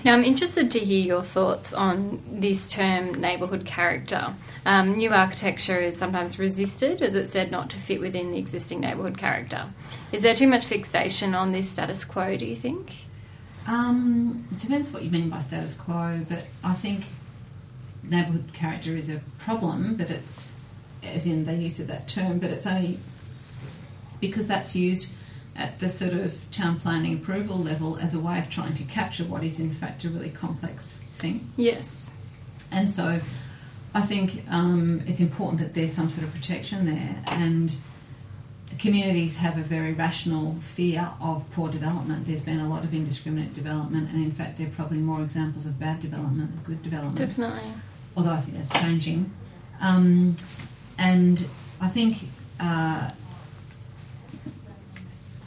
Now, 0.03 0.13
I'm 0.13 0.23
interested 0.23 0.69
to 0.71 0.79
hear 0.79 1.03
your 1.03 1.23
thoughts 1.23 1.73
on 1.73 2.21
this 2.27 2.69
term 2.71 3.19
neighbourhood 3.19 3.65
character. 3.65 4.35
Um, 4.65 4.97
new 4.97 5.09
architecture 5.09 5.79
is 5.79 5.97
sometimes 5.97 6.37
resisted, 6.37 7.01
as 7.01 7.15
it's 7.15 7.31
said, 7.31 7.49
not 7.49 7.71
to 7.71 7.77
fit 7.77 7.99
within 7.99 8.29
the 8.29 8.37
existing 8.37 8.81
neighbourhood 8.81 9.17
character. 9.17 9.67
Is 10.11 10.21
there 10.21 10.35
too 10.35 10.47
much 10.47 10.65
fixation 10.65 11.33
on 11.33 11.51
this 11.51 11.69
status 11.69 12.05
quo, 12.05 12.37
do 12.37 12.45
you 12.45 12.55
think? 12.55 12.91
Um, 13.67 14.47
it 14.51 14.59
depends 14.59 14.91
what 14.91 15.01
you 15.01 15.09
mean 15.09 15.29
by 15.29 15.39
status 15.39 15.73
quo, 15.73 16.23
but 16.29 16.45
I 16.63 16.73
think 16.73 17.05
neighbourhood 18.03 18.53
character 18.53 18.95
is 18.95 19.09
a 19.09 19.21
problem, 19.39 19.95
but 19.95 20.11
it's 20.11 20.57
as 21.03 21.25
in 21.25 21.45
the 21.45 21.55
use 21.55 21.79
of 21.79 21.87
that 21.87 22.07
term, 22.07 22.39
but 22.39 22.51
it's 22.51 22.67
only 22.67 22.99
because 24.19 24.47
that's 24.47 24.75
used 24.75 25.11
at 25.55 25.79
the 25.79 25.89
sort 25.89 26.13
of 26.13 26.33
town 26.51 26.79
planning 26.79 27.13
approval 27.13 27.57
level 27.57 27.97
as 27.97 28.13
a 28.13 28.19
way 28.19 28.37
of 28.39 28.49
trying 28.49 28.73
to 28.73 28.83
capture 28.83 29.23
what 29.23 29.43
is 29.43 29.59
in 29.59 29.73
fact 29.73 30.03
a 30.03 30.09
really 30.09 30.29
complex 30.29 30.99
thing. 31.15 31.47
Yes. 31.55 32.11
And 32.71 32.89
so 32.89 33.21
I 33.93 34.01
think 34.01 34.43
um, 34.49 35.01
it's 35.07 35.21
important 35.21 35.61
that 35.61 35.73
there's 35.73 35.93
some 35.93 36.09
sort 36.09 36.27
of 36.27 36.33
protection 36.33 36.85
there. 36.85 37.15
And 37.27 37.73
communities 38.77 39.37
have 39.37 39.57
a 39.57 39.61
very 39.61 39.93
rational 39.93 40.55
fear 40.59 41.11
of 41.21 41.49
poor 41.51 41.69
development. 41.69 42.27
There's 42.27 42.43
been 42.43 42.59
a 42.59 42.67
lot 42.67 42.83
of 42.83 42.93
indiscriminate 42.93 43.53
development, 43.53 44.11
and 44.11 44.21
in 44.21 44.33
fact, 44.33 44.57
there 44.57 44.67
are 44.67 44.71
probably 44.71 44.97
more 44.97 45.21
examples 45.21 45.65
of 45.65 45.79
bad 45.79 46.01
development 46.01 46.51
than 46.51 46.63
good 46.63 46.83
development. 46.83 47.17
Definitely. 47.17 47.71
Although 48.17 48.31
I 48.31 48.41
think 48.41 48.57
that's 48.57 48.73
changing. 48.81 49.31
Um, 49.79 50.35
and 50.97 51.47
I 51.79 51.87
think. 51.87 52.29
Uh, 52.59 53.09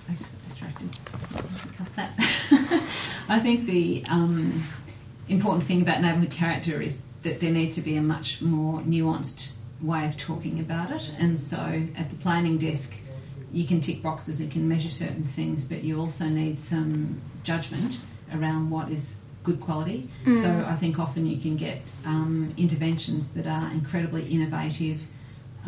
I 0.08 0.12
just 0.12 0.32
got 0.32 0.44
distracted. 0.48 0.88
Cut 1.76 1.96
that. 1.96 3.14
I 3.28 3.40
think 3.40 3.66
the 3.66 4.04
um, 4.08 4.64
important 5.28 5.64
thing 5.64 5.82
about 5.82 6.00
neighbourhood 6.00 6.30
character 6.30 6.80
is 6.80 7.02
that 7.22 7.40
there 7.40 7.50
needs 7.50 7.76
to 7.76 7.82
be 7.82 7.96
a 7.96 8.02
much 8.02 8.40
more 8.40 8.80
nuanced 8.80 9.52
way 9.82 10.06
of 10.06 10.16
talking 10.16 10.60
about 10.60 10.90
it. 10.90 11.12
And 11.18 11.38
so 11.38 11.82
at 11.96 12.10
the 12.10 12.16
planning 12.16 12.58
desk, 12.58 12.94
you 13.52 13.66
can 13.66 13.80
tick 13.80 14.02
boxes 14.02 14.40
and 14.40 14.50
can 14.50 14.68
measure 14.68 14.90
certain 14.90 15.24
things, 15.24 15.64
but 15.64 15.82
you 15.82 16.00
also 16.00 16.24
need 16.24 16.58
some 16.58 17.20
judgment 17.42 18.02
around 18.32 18.70
what 18.70 18.90
is 18.90 19.16
good 19.42 19.60
quality. 19.60 20.08
Mm. 20.24 20.42
So 20.42 20.66
I 20.68 20.76
think 20.76 20.98
often 20.98 21.26
you 21.26 21.38
can 21.38 21.56
get 21.56 21.80
um, 22.04 22.52
interventions 22.56 23.30
that 23.30 23.46
are 23.46 23.70
incredibly 23.70 24.26
innovative, 24.28 25.00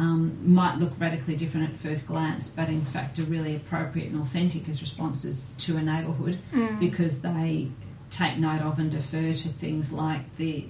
um, 0.00 0.20
might 0.60 0.76
look 0.78 0.98
radically 0.98 1.36
different 1.36 1.68
at 1.70 1.78
first 1.78 2.06
glance, 2.06 2.48
but 2.48 2.68
in 2.68 2.84
fact 2.84 3.18
are 3.18 3.24
really 3.24 3.54
appropriate 3.54 4.10
and 4.10 4.20
authentic 4.22 4.68
as 4.68 4.80
responses 4.80 5.46
to 5.58 5.76
a 5.76 5.82
neighbourhood 5.82 6.38
Mm. 6.52 6.78
because 6.80 7.20
they 7.20 7.68
take 8.10 8.38
note 8.38 8.62
of 8.62 8.78
and 8.78 8.90
defer 8.90 9.32
to 9.32 9.48
things 9.62 9.92
like 9.92 10.22
the 10.36 10.64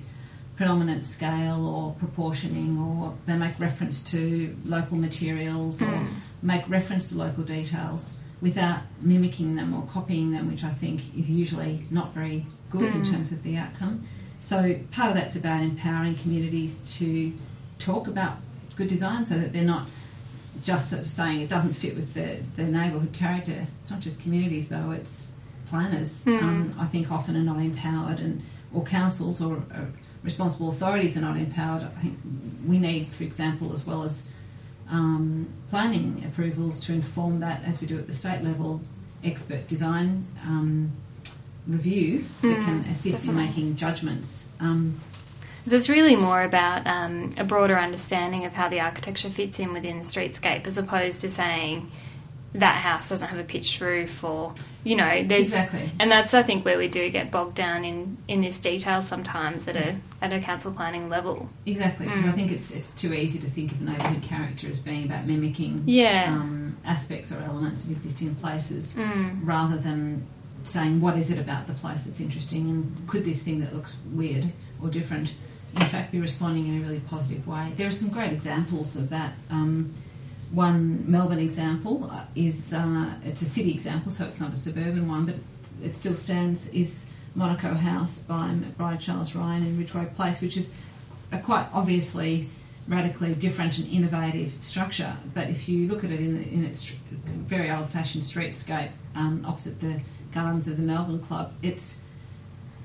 predominant 0.57 1.03
scale 1.05 1.65
or 1.67 1.93
proportioning, 1.95 2.79
or 2.79 3.15
they 3.27 3.37
make 3.37 3.59
reference 3.61 4.03
to 4.03 4.55
local 4.67 4.97
materials 4.99 5.81
or 5.81 5.87
Mm. 5.87 6.09
make 6.43 6.69
reference 6.69 7.09
to 7.11 7.17
local 7.17 7.45
details 7.45 8.15
without 8.43 8.81
mimicking 9.01 9.55
them 9.57 9.73
or 9.75 9.83
copying 9.97 10.33
them, 10.33 10.49
which 10.49 10.65
I 10.65 10.71
think 10.71 11.01
is 11.17 11.31
usually 11.31 11.87
not 11.91 12.13
very 12.15 12.47
good 12.71 12.93
in 12.95 13.03
Mm. 13.03 13.11
terms 13.13 13.33
of 13.33 13.43
the 13.43 13.57
outcome. 13.57 14.01
So 14.41 14.75
part 14.91 15.09
of 15.11 15.15
that's 15.15 15.37
about 15.37 15.63
empowering 15.63 16.17
communities 16.17 16.79
to 16.99 17.33
talk 17.79 18.07
about 18.09 18.37
good 18.81 18.89
design 18.89 19.27
so 19.27 19.39
that 19.39 19.53
they're 19.53 19.63
not 19.77 19.87
just 20.65 20.89
sort 20.91 21.01
of 21.03 21.07
saying 21.07 21.41
it 21.43 21.49
doesn't 21.49 21.75
fit 21.75 21.95
with 21.95 22.15
the, 22.15 22.39
the 22.57 22.65
neighbourhood 22.65 23.13
character. 23.13 23.67
It's 23.83 23.91
not 23.91 24.01
just 24.01 24.21
communities 24.23 24.69
though, 24.69 24.91
it's 24.93 25.35
planners. 25.69 26.25
Mm. 26.25 26.43
Um, 26.43 26.75
I 26.79 26.87
think 26.87 27.11
often 27.13 27.37
are 27.37 27.41
not 27.43 27.59
empowered 27.59 28.19
and 28.21 28.43
or 28.73 28.83
councils 28.85 29.41
or 29.41 29.57
uh, 29.57 29.85
responsible 30.23 30.69
authorities 30.71 31.17
are 31.17 31.21
not 31.21 31.37
empowered. 31.37 31.83
I 31.85 32.01
think 32.01 32.19
we 32.67 32.79
need, 32.79 33.13
for 33.13 33.25
example, 33.25 33.73
as 33.73 33.85
well 33.87 34.03
as 34.03 34.25
um, 34.91 35.49
planning 35.71 36.25
approvals 36.27 36.81
to 36.87 36.93
inform 36.93 37.41
that, 37.41 37.63
as 37.65 37.81
we 37.81 37.87
do 37.87 37.99
at 37.99 38.07
the 38.07 38.15
state 38.15 38.43
level, 38.43 38.81
expert 39.25 39.67
design 39.69 40.27
um, 40.45 40.93
review 41.67 42.25
that 42.43 42.59
Mm, 42.59 42.65
can 42.65 42.79
assist 42.91 43.21
definitely. 43.23 43.43
in 43.43 43.49
making 43.49 43.77
judgments. 43.77 44.49
Um, 44.61 45.01
So 45.67 45.77
it's 45.77 45.89
really 45.89 46.17
more 46.17 46.43
about 46.43 46.87
um, 46.87 47.31
a 47.39 47.45
broader 47.45 47.77
understanding 47.79 48.45
of 48.45 48.53
how 48.53 48.69
the 48.69 48.81
architecture 48.81 49.31
fits 49.31 49.59
in 49.59 49.73
within 49.73 49.99
the 49.99 50.05
streetscape, 50.05 50.67
as 50.67 50.79
opposed 50.79 51.21
to 51.21 51.29
saying 51.29 51.91
that 52.53 52.75
house 52.77 53.11
doesn't 53.11 53.29
have 53.29 53.39
a 53.39 53.45
pitched 53.45 53.81
roof, 53.81 54.25
or 54.25 54.53
you 54.83 54.97
know, 54.97 55.23
there's 55.23 55.47
Exactly. 55.49 55.89
and 56.01 56.11
that's 56.11 56.35
I 56.35 56.43
think 56.43 56.65
where 56.65 56.79
we 56.79 56.89
do 56.89 57.09
get 57.11 57.31
bogged 57.31 57.55
down 57.55 57.85
in 57.85 58.17
in 58.27 58.41
this 58.41 58.59
detail 58.59 59.03
sometimes 59.03 59.69
at 59.69 59.77
a 59.77 59.97
at 60.21 60.33
a 60.33 60.41
council 60.41 60.73
planning 60.73 61.09
level. 61.09 61.49
exactly, 61.65 62.07
because 62.07 62.25
I 62.25 62.29
Mm. 62.29 62.35
think 62.35 62.51
it's 62.51 62.73
it's 62.73 62.93
too 62.93 63.15
easy 63.15 63.39
to 63.39 63.47
think 63.47 63.71
of 63.71 63.81
neighbourhood 63.83 64.23
character 64.23 64.69
as 64.69 64.81
being 64.81 65.05
about 65.05 65.27
mimicking 65.27 65.83
Yeah. 65.87 66.27
um, 66.33 66.77
aspects 66.85 67.31
or 67.31 67.41
elements 67.43 67.85
of 67.85 67.93
existing 67.93 68.35
places. 68.37 68.97
Mm. 68.99 69.41
rather 69.45 69.77
than 69.77 70.25
saying 70.65 71.01
what 71.01 71.17
is 71.17 71.31
it 71.31 71.39
about 71.39 71.67
the 71.69 71.73
place 71.75 72.03
that's 72.05 72.21
interesting 72.21 72.69
and 72.69 73.09
could 73.09 73.25
this 73.25 73.43
thing 73.43 73.61
that 73.61 73.73
looks 73.75 73.97
weird 74.13 74.53
or 74.83 74.89
different 74.91 75.31
in 75.75 75.87
fact 75.87 76.13
be 76.13 76.21
responding 76.21 76.67
in 76.67 76.81
a 76.81 76.87
really 76.87 77.01
positive 77.01 77.47
way. 77.47 77.73
There 77.77 77.87
are 77.87 77.93
some 77.93 78.11
great 78.11 78.33
examples 78.33 78.97
of 78.97 79.11
that. 79.11 79.33
Um, 79.51 79.95
one 80.53 81.05
Melbourne 81.09 81.39
example 81.39 82.11
uh, 82.11 82.25
is 82.35 82.73
uh, 82.73 83.15
it's 83.25 83.43
a 83.43 83.47
city 83.47 83.71
example, 83.71 84.11
so 84.11 84.25
it's 84.25 84.41
not 84.41 84.53
a 84.53 84.57
suburban 84.57 85.09
one, 85.09 85.27
but 85.27 85.37
it 85.83 85.97
still 85.97 86.17
stands. 86.17 86.69
Is 86.69 87.07
Monaco 87.35 87.75
House 87.75 88.19
by 88.21 88.51
McBride 88.51 89.01
Charles 89.01 89.35
Ryan 89.35 89.65
in 89.65 89.79
Ridgway 89.79 90.07
Place, 90.07 90.41
which 90.41 90.57
is 90.57 90.73
a 91.31 91.39
quite 91.39 91.67
obviously 91.73 92.49
radically 92.89 93.35
different 93.35 93.79
and 93.79 93.89
innovative 93.89 94.53
structure. 94.63 95.17
But 95.33 95.49
if 95.49 95.69
you 95.69 95.87
look 95.87 96.03
at 96.03 96.11
it 96.11 96.19
in, 96.19 96.35
the, 96.35 96.49
in 96.49 96.65
its 96.65 96.91
very 97.25 97.71
old-fashioned 97.71 98.25
streetscape 98.25 98.91
um, 99.15 99.45
opposite 99.47 99.81
the 99.81 100.01
gardens 100.33 100.67
of 100.67 100.77
the 100.77 100.83
Melbourne 100.83 101.21
Club, 101.21 101.53
it's 101.63 101.99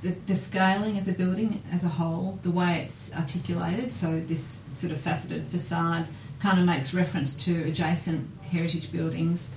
the, 0.06 0.12
the 0.28 0.36
scaling 0.36 1.00
of 1.00 1.06
the 1.06 1.12
building 1.12 1.63
as 1.72 1.84
a 1.84 1.88
whole, 1.88 2.38
the 2.44 2.52
way 2.52 2.84
it's 2.86 3.13
articulated, 3.15 3.91
so 3.91 4.20
this 4.20 4.62
sort 4.72 4.94
of 4.94 5.02
faceted 5.02 5.48
facade 5.48 6.06
kind 6.39 6.60
of 6.60 6.65
makes 6.65 6.94
reference 6.94 7.36
to 7.46 7.63
adjacent 7.63 8.30
heritage 8.44 8.91
buildings. 8.91 9.50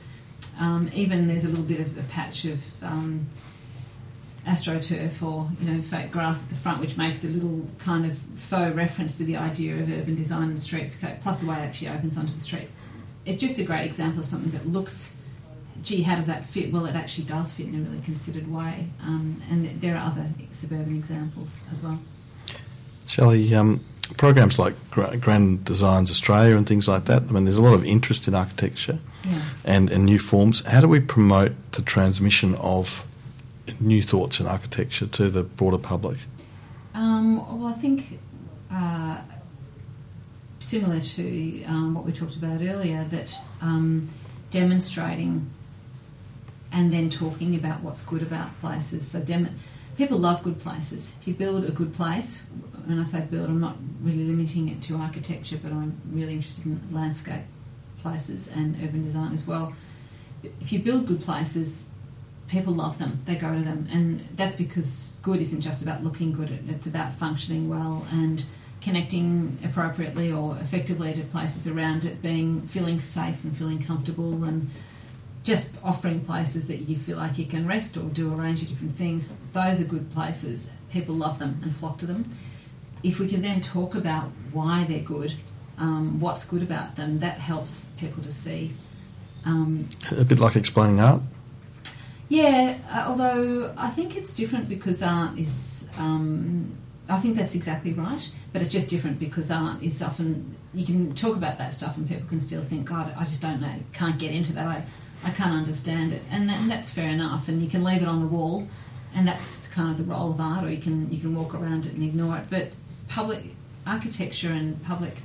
Um, 0.59 0.91
even 0.95 1.29
there's 1.29 1.45
a 1.45 1.49
little 1.49 1.65
bit 1.65 1.81
of 1.81 1.99
a 1.99 2.03
patch 2.05 2.47
of 2.47 2.61
um, 2.83 3.27
astroturf 4.47 5.23
or 5.23 5.51
you 5.61 5.71
know 5.71 5.83
fake 5.83 6.11
grass 6.11 6.45
at 6.45 6.49
the 6.49 6.55
front, 6.55 6.81
which 6.81 6.97
makes 6.97 7.25
a 7.25 7.29
little 7.29 7.69
kind 7.79 8.07
of 8.07 8.17
faux 8.37 8.75
reference 8.75 9.19
to 9.19 9.25
the 9.25 9.37
idea 9.37 9.75
of 9.75 9.91
urban 9.91 10.15
design 10.15 10.45
and 10.45 10.57
streetscape. 10.57 11.21
Plus 11.21 11.37
the 11.37 11.47
way 11.47 11.57
it 11.57 11.61
actually 11.61 11.91
opens 11.91 12.17
onto 12.17 12.33
the 12.33 12.41
street. 12.41 12.71
It's 13.27 13.41
just 13.41 13.59
a 13.59 13.65
great 13.65 13.85
example 13.85 14.21
of 14.21 14.27
something 14.27 14.53
that 14.53 14.67
looks 14.67 15.15
gee, 15.83 16.03
how 16.03 16.17
does 16.17 16.27
that 16.27 16.47
fit? 16.47 16.73
Well, 16.73 16.87
it 16.87 16.95
actually 16.95 17.25
does 17.25 17.53
fit 17.53 17.67
in 17.67 17.75
a 17.75 17.79
really 17.89 18.01
considered 18.03 18.51
way. 18.53 18.89
Um, 19.03 19.43
and 19.51 19.65
th- 19.65 19.81
there 19.81 19.97
are 19.97 20.07
other 20.07 20.27
suburban 20.53 20.97
examples 20.97 21.61
as 21.73 21.83
well. 21.83 21.99
Shelley, 23.07 23.55
um, 23.55 23.85
programs 24.17 24.59
like 24.59 24.75
Gra- 24.91 25.17
Grand 25.17 25.65
Designs 25.65 26.11
Australia 26.11 26.57
and 26.57 26.67
things 26.67 26.89
like 26.89 27.07
that, 27.07 27.23
I 27.23 27.33
mean, 27.33 27.45
there's 27.45 27.57
a 27.57 27.63
lot 27.63 27.75
of 27.75 27.85
interest 27.85 28.29
in 28.29 28.35
architecture 28.35 28.99
Yeah. 29.29 29.43
and, 29.65 29.91
and 29.91 30.05
new 30.05 30.19
forms. 30.19 30.65
How 30.67 30.81
do 30.81 30.89
we 30.89 31.01
promote 31.01 31.53
the 31.73 31.83
transmission 31.83 32.55
of 32.57 33.05
new 33.81 34.03
thoughts 34.03 34.41
in 34.41 34.47
architecture 34.47 35.07
to 35.07 35.31
the 35.31 35.43
broader 35.43 35.79
public? 35.79 36.19
Um, 36.95 37.37
well, 37.61 37.69
I 37.69 37.79
think 37.79 38.19
uh, 38.71 39.19
similar 40.59 41.01
to 41.01 41.65
um, 41.65 41.95
what 41.95 42.05
we 42.05 42.13
talked 42.13 42.37
about 42.37 42.61
earlier, 42.61 43.05
that 43.05 43.35
um, 43.63 44.09
demonstrating 44.51 45.49
and 46.71 46.93
then 46.93 47.11
talking 47.11 47.55
about 47.55 47.83
what's 47.83 48.05
good 48.05 48.23
about 48.23 48.59
places. 48.61 49.07
So, 49.07 49.25
people 49.97 50.19
love 50.19 50.43
good 50.43 50.61
places. 50.61 51.13
If 51.21 51.29
you 51.29 51.35
build 51.35 51.65
a 51.65 51.73
good 51.73 51.93
place, 51.93 52.41
when 52.87 52.99
I 52.99 53.03
say 53.03 53.21
build, 53.21 53.49
I'm 53.49 53.61
not 53.61 53.77
really 54.01 54.25
limiting 54.25 54.69
it 54.69 54.81
to 54.83 54.97
architecture, 54.97 55.59
but 55.63 55.73
I'm 55.73 56.01
really 56.11 56.35
interested 56.35 56.67
in 56.67 56.81
landscape 56.93 57.45
places 57.99 58.49
and 58.49 58.77
urban 58.77 59.05
design 59.05 59.33
as 59.33 59.47
well. 59.47 59.75
If 60.61 60.73
you 60.73 60.79
build 60.79 61.07
good 61.07 61.21
places, 61.21 61.89
people 62.49 62.73
love 62.73 62.99
them. 62.99 63.21
They 63.27 63.35
go 63.35 63.53
to 63.53 63.61
them, 63.61 63.89
and 63.93 64.27
that's 64.37 64.57
because 64.57 65.13
good 65.23 65.41
isn't 65.41 65.61
just 65.61 65.83
about 65.83 66.03
looking 66.03 66.33
good. 66.33 66.59
It's 66.69 66.87
about 66.87 67.13
functioning 67.13 67.69
well 67.69 68.07
and 68.13 68.45
connecting 68.81 69.59
appropriately 69.65 70.33
or 70.33 70.57
effectively 70.59 71.13
to 71.13 71.25
places 71.25 71.67
around 71.67 72.05
it, 72.05 72.23
being 72.23 72.63
feeling 72.69 73.01
safe 73.01 73.43
and 73.45 73.57
feeling 73.57 73.83
comfortable, 73.83 74.45
and 74.45 74.71
just 75.49 75.71
offering 75.83 76.21
places 76.21 76.67
that 76.67 76.81
you 76.89 76.97
feel 76.99 77.17
like 77.17 77.39
you 77.39 77.47
can 77.47 77.67
rest 77.67 77.97
or 77.97 78.03
do 78.11 78.31
a 78.33 78.37
range 78.37 78.63
of 78.63 78.69
different 78.69 78.95
things. 78.97 79.35
Those 79.55 79.81
are 79.81 79.85
good 79.85 80.13
places. 80.13 80.71
People 80.91 81.15
love 81.15 81.39
them 81.39 81.59
and 81.63 81.75
flock 81.75 81.97
to 81.99 82.07
them. 82.07 82.37
If 83.03 83.19
we 83.19 83.27
can 83.29 83.41
then 83.41 83.63
talk 83.63 83.95
about 83.95 84.31
why 84.53 84.85
they're 84.85 84.99
good, 85.01 85.33
um, 85.79 86.21
what's 86.21 86.45
good 86.45 86.63
about 86.63 86.97
them, 86.97 87.21
that 87.21 87.39
helps 87.39 87.87
people 87.97 88.23
to 88.25 88.33
see. 88.33 88.73
Um, 89.47 89.89
A 90.11 90.25
bit 90.25 90.39
like 90.39 90.55
explaining 90.55 91.01
art? 91.01 91.23
yeah, 92.29 92.77
uh, 92.91 93.05
although 93.09 93.73
I 93.79 93.89
think 93.89 94.17
it's 94.17 94.35
different 94.37 94.69
because 94.69 95.03
art 95.03 95.39
is. 95.39 95.89
Um, 95.99 96.77
I 97.09 97.19
think 97.21 97.37
that's 97.37 97.55
exactly 97.55 97.95
right, 97.95 98.31
but 98.53 98.61
it's 98.61 98.71
just 98.71 98.91
different 98.91 99.19
because 99.19 99.51
art 99.51 99.83
is 99.83 100.03
often. 100.03 100.57
You 100.75 100.85
can 100.85 101.15
talk 101.15 101.37
about 101.37 101.57
that 101.57 101.73
stuff 101.73 101.97
and 101.97 102.07
people 102.07 102.29
can 102.29 102.41
still 102.41 102.63
think, 102.63 102.87
God, 102.87 103.15
I 103.17 103.25
just 103.25 103.41
don't 103.41 103.63
know, 103.63 103.77
can't 103.95 104.19
get 104.19 104.33
into 104.33 104.53
that. 104.53 104.67
I, 104.67 104.85
I 105.25 105.31
can't 105.31 105.53
understand 105.53 106.13
it. 106.13 106.23
And, 106.31 106.49
that, 106.49 106.61
and 106.61 106.71
that's 106.71 106.91
fair 106.91 107.09
enough. 107.09 107.49
And 107.49 107.63
you 107.63 107.69
can 107.69 107.83
leave 107.83 108.03
it 108.03 108.09
on 108.09 108.21
the 108.21 108.27
wall 108.27 108.69
and 109.15 109.27
that's 109.27 109.67
kind 109.69 109.91
of 109.91 109.99
the 109.99 110.05
role 110.05 110.33
of 110.33 110.41
art, 110.41 110.65
or 110.65 110.71
you 110.71 110.81
can 110.81 111.11
you 111.13 111.21
can 111.21 111.35
walk 111.35 111.55
around 111.55 111.87
it 111.87 111.95
and 111.95 112.05
ignore 112.05 112.37
it. 112.37 112.45
But 112.51 112.71
public 113.09 113.45
architecture 113.87 114.51
and 114.53 114.83
public 114.85 115.17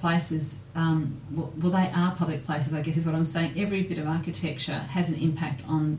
places, 0.00 0.60
um, 0.74 1.20
well, 1.30 1.52
well, 1.56 1.72
they 1.72 1.90
are 1.94 2.14
public 2.14 2.44
places. 2.44 2.74
I 2.74 2.82
guess 2.82 2.96
is 2.96 3.06
what 3.06 3.14
I'm 3.14 3.26
saying. 3.26 3.54
Every 3.56 3.82
bit 3.82 3.98
of 3.98 4.06
architecture 4.06 4.78
has 4.78 5.08
an 5.08 5.14
impact 5.14 5.62
on 5.66 5.98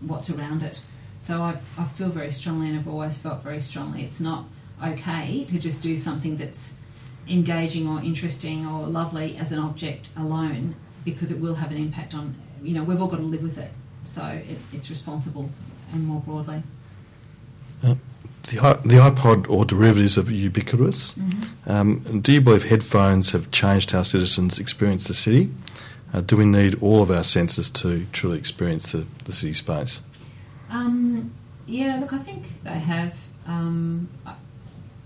what's 0.00 0.30
around 0.30 0.62
it. 0.62 0.80
So 1.18 1.42
I, 1.42 1.58
I 1.76 1.84
feel 1.84 2.10
very 2.10 2.30
strongly, 2.30 2.68
and 2.68 2.78
I've 2.78 2.88
always 2.88 3.16
felt 3.16 3.42
very 3.42 3.60
strongly. 3.60 4.04
It's 4.04 4.20
not 4.20 4.44
okay 4.84 5.44
to 5.44 5.58
just 5.58 5.82
do 5.82 5.96
something 5.96 6.36
that's 6.36 6.74
engaging 7.28 7.88
or 7.88 8.00
interesting 8.00 8.66
or 8.66 8.86
lovely 8.86 9.36
as 9.36 9.52
an 9.52 9.58
object 9.58 10.10
alone, 10.16 10.76
because 11.04 11.30
it 11.30 11.40
will 11.40 11.56
have 11.56 11.70
an 11.70 11.76
impact 11.76 12.14
on. 12.14 12.34
You 12.62 12.74
know, 12.74 12.84
we've 12.84 13.00
all 13.00 13.08
got 13.08 13.18
to 13.18 13.22
live 13.22 13.42
with 13.42 13.58
it. 13.58 13.70
So 14.04 14.24
it, 14.26 14.58
it's 14.72 14.90
responsible 14.90 15.50
and 15.92 16.06
more 16.06 16.20
broadly. 16.20 16.62
Uh, 17.82 17.94
the, 18.44 18.56
the 18.84 18.96
iPod 18.96 19.48
or 19.48 19.64
derivatives 19.64 20.16
are 20.18 20.22
ubiquitous. 20.22 21.14
Um, 21.66 22.20
do 22.20 22.32
you 22.32 22.40
believe 22.40 22.64
headphones 22.64 23.32
have 23.32 23.50
changed 23.50 23.90
how 23.90 24.02
citizens 24.02 24.58
experience 24.58 25.06
the 25.06 25.14
city? 25.14 25.50
Uh, 26.12 26.22
do 26.22 26.36
we 26.36 26.46
need 26.46 26.82
all 26.82 27.02
of 27.02 27.10
our 27.10 27.24
senses 27.24 27.68
to 27.70 28.06
truly 28.12 28.38
experience 28.38 28.92
the, 28.92 29.06
the 29.26 29.32
city 29.32 29.52
space? 29.52 30.00
Um, 30.70 31.32
yeah, 31.66 31.98
look, 32.00 32.12
I 32.12 32.18
think 32.18 32.62
they 32.62 32.78
have. 32.78 33.18
Um, 33.46 34.08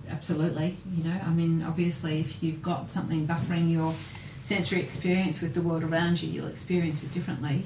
absolutely, 0.09 0.77
you 0.95 1.05
know, 1.05 1.21
I 1.25 1.31
mean, 1.31 1.63
obviously, 1.63 2.21
if 2.21 2.43
you've 2.43 2.63
got 2.63 2.91
something 2.91 3.27
buffering 3.27 3.73
your 3.73 3.95
sensory 4.43 4.81
experience 4.81 5.41
with 5.41 5.55
the 5.55 5.63
world 5.63 5.85
around 5.85 6.23
you, 6.23 6.29
you'll 6.29 6.49
experience 6.49 7.03
it 7.03 7.13
differently. 7.13 7.65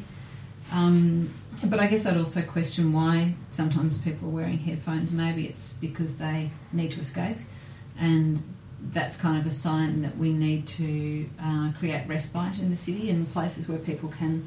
Um, 0.73 1.33
but 1.65 1.81
I 1.81 1.87
guess 1.87 2.07
I'd 2.07 2.17
also 2.17 2.43
question 2.43 2.93
why 2.93 3.35
sometimes 3.51 3.99
people 3.99 4.29
are 4.29 4.33
wearing 4.33 4.59
headphones. 4.59 5.13
Maybe 5.13 5.47
it's 5.47 5.73
because 5.75 6.19
they 6.19 6.51
need 6.73 6.93
to 6.93 7.01
escape, 7.01 7.39
and 7.99 8.43
that's 8.93 9.17
kind 9.17 9.39
of 9.39 9.47
a 9.47 9.51
sign 9.51 10.03
that 10.03 10.17
we 10.19 10.33
need 10.33 10.67
to 10.67 11.29
uh, 11.41 11.73
create 11.79 12.07
respite 12.07 12.59
in 12.59 12.71
the 12.71 12.77
city 12.77 13.11
and 13.11 13.33
places 13.33 13.69
where 13.69 13.79
people 13.79 14.11
can 14.11 14.47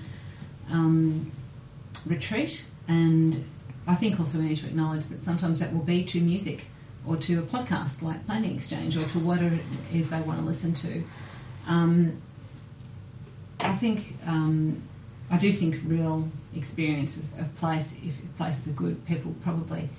um, 0.70 1.32
retreat. 2.06 2.65
And 2.88 3.46
I 3.88 3.96
think 3.96 4.20
also 4.20 4.38
we 4.38 4.46
need 4.46 4.58
to 4.58 4.68
acknowledge 4.68 5.08
that 5.08 5.22
sometimes 5.22 5.60
that 5.62 5.74
will 5.74 5.82
be 5.82 6.04
to 6.06 6.22
music 6.22 6.65
or 7.08 7.18
to 7.18 7.39
a 7.39 7.42
podcast 7.42 8.02
like 8.02 8.26
Planning 8.26 8.56
Exchange 8.56 8.96
or 8.98 9.04
to 9.06 9.20
whatever 9.20 9.56
it 9.56 9.62
is 9.92 10.10
they 10.10 10.22
want 10.22 10.39
to 10.39 10.46
listen 10.46 10.74
to. 10.74 11.04
Um, 11.69 12.21
I 13.60 13.73
think 13.75 14.15
um, 14.25 14.82
I 15.29 15.38
do 15.38 15.51
think 15.51 15.77
real 15.86 16.27
experience 16.55 17.25
of, 17.38 17.55
place, 17.55 17.95
if 18.03 18.13
places 18.38 18.67
are 18.69 18.71
good, 18.75 19.05
people 19.05 19.34
probably 19.43 19.89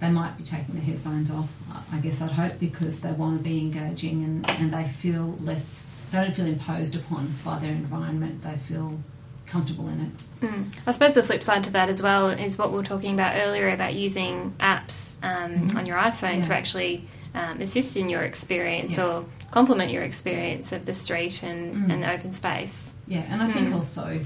they 0.00 0.10
might 0.10 0.36
be 0.38 0.44
taking 0.44 0.76
the 0.76 0.80
headphones 0.80 1.28
off. 1.30 1.52
I- 1.92 1.98
guess 1.98 2.20
I'd 2.22 2.30
hope 2.30 2.60
because 2.60 3.00
they 3.00 3.10
want 3.10 3.38
to 3.38 3.42
be 3.44 3.58
engaging 3.58 4.22
and, 4.22 4.48
and 4.50 4.72
they 4.72 4.86
feel 4.86 5.36
less. 5.42 5.84
They 6.12 6.18
don't 6.22 6.34
feel 6.34 6.46
imposed 6.46 6.94
upon 6.94 7.34
by 7.44 7.58
their 7.58 7.72
environment. 7.72 8.42
They 8.42 8.56
feel 8.56 9.00
comfortable 9.46 9.88
in 9.88 10.00
it. 10.40 10.46
Mm. 10.46 10.66
I 10.86 10.92
suppose 10.92 11.14
the 11.14 11.22
flip 11.24 11.42
side 11.42 11.64
to 11.64 11.70
that 11.72 11.88
as 11.88 12.00
well 12.02 12.28
is 12.30 12.58
what 12.58 12.70
we 12.70 12.76
were 12.76 12.84
talking 12.84 13.14
about 13.14 13.34
earlier 13.36 13.70
about 13.70 13.94
using 13.94 14.54
apps 14.60 15.16
um, 15.24 15.68
Mhm. 15.70 15.76
on 15.76 15.86
your 15.86 15.96
iPhone 15.98 16.44
to 16.46 16.54
actually 16.54 17.04
um, 17.34 17.60
assist 17.60 17.96
in 17.96 18.08
your 18.08 18.22
experience 18.22 18.96
Yeah. 18.98 19.04
or 19.04 19.24
complement 19.50 19.90
your 19.90 20.02
experience 20.02 20.72
of 20.72 20.84
the 20.84 20.94
street 20.94 21.42
and, 21.42 21.74
Mm. 21.74 21.92
and 21.92 22.04
open 22.04 22.32
space. 22.32 22.94
Yeah, 23.06 23.24
and 23.28 23.42
I 23.42 23.50
think 23.52 23.68
Mm. 23.68 23.74
also 23.74 24.20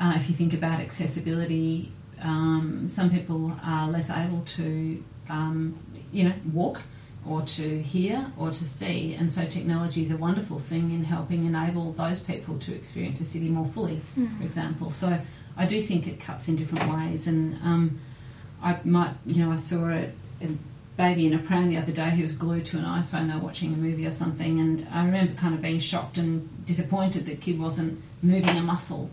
uh, 0.00 0.12
if 0.16 0.28
you 0.30 0.36
think 0.36 0.54
about 0.54 0.78
accessibility, 0.80 1.90
um, 2.22 2.86
some 2.86 3.10
people 3.10 3.52
are 3.64 3.88
less 3.90 4.10
able 4.10 4.42
to, 4.42 5.02
um, 5.28 5.74
you 6.12 6.22
know, 6.24 6.32
walk 6.52 6.82
or 7.26 7.42
to 7.42 7.82
hear 7.82 8.26
or 8.38 8.50
to 8.50 8.64
see, 8.64 9.14
and 9.14 9.30
so 9.30 9.44
technology 9.44 10.02
is 10.02 10.10
a 10.12 10.16
wonderful 10.16 10.58
thing 10.60 10.92
in 10.92 11.02
helping 11.04 11.44
enable 11.46 11.92
those 11.92 12.20
people 12.20 12.56
to 12.60 12.72
experience 12.74 13.20
a 13.20 13.24
city 13.24 13.48
more 13.48 13.66
fully, 13.66 14.00
Mm. 14.16 14.38
for 14.38 14.44
example. 14.44 14.90
So 14.90 15.18
I 15.56 15.66
do 15.66 15.80
think 15.82 16.06
it 16.06 16.20
cuts 16.20 16.48
in 16.48 16.54
different 16.56 16.88
ways, 16.94 17.26
and 17.26 17.56
um, 17.64 17.98
I 18.62 18.76
might, 18.84 19.10
you 19.26 19.44
know, 19.44 19.50
I 19.52 19.56
saw 19.56 19.88
it 19.88 20.14
baby 20.98 21.26
in 21.26 21.32
a 21.32 21.38
pram 21.38 21.70
the 21.70 21.78
other 21.78 21.92
day 21.92 22.10
who 22.10 22.24
was 22.24 22.32
glued 22.32 22.66
to 22.66 22.76
an 22.76 22.84
iPhone. 22.84 23.28
They 23.28 23.34
were 23.34 23.44
watching 23.44 23.72
a 23.72 23.76
movie 23.76 24.04
or 24.04 24.10
something, 24.10 24.58
and 24.58 24.86
I 24.92 25.04
remember 25.04 25.32
kind 25.34 25.54
of 25.54 25.62
being 25.62 25.78
shocked 25.78 26.18
and 26.18 26.66
disappointed 26.66 27.24
that 27.26 27.40
kid 27.40 27.58
wasn't 27.58 28.02
moving 28.20 28.56
a 28.56 28.62
muscle. 28.62 29.08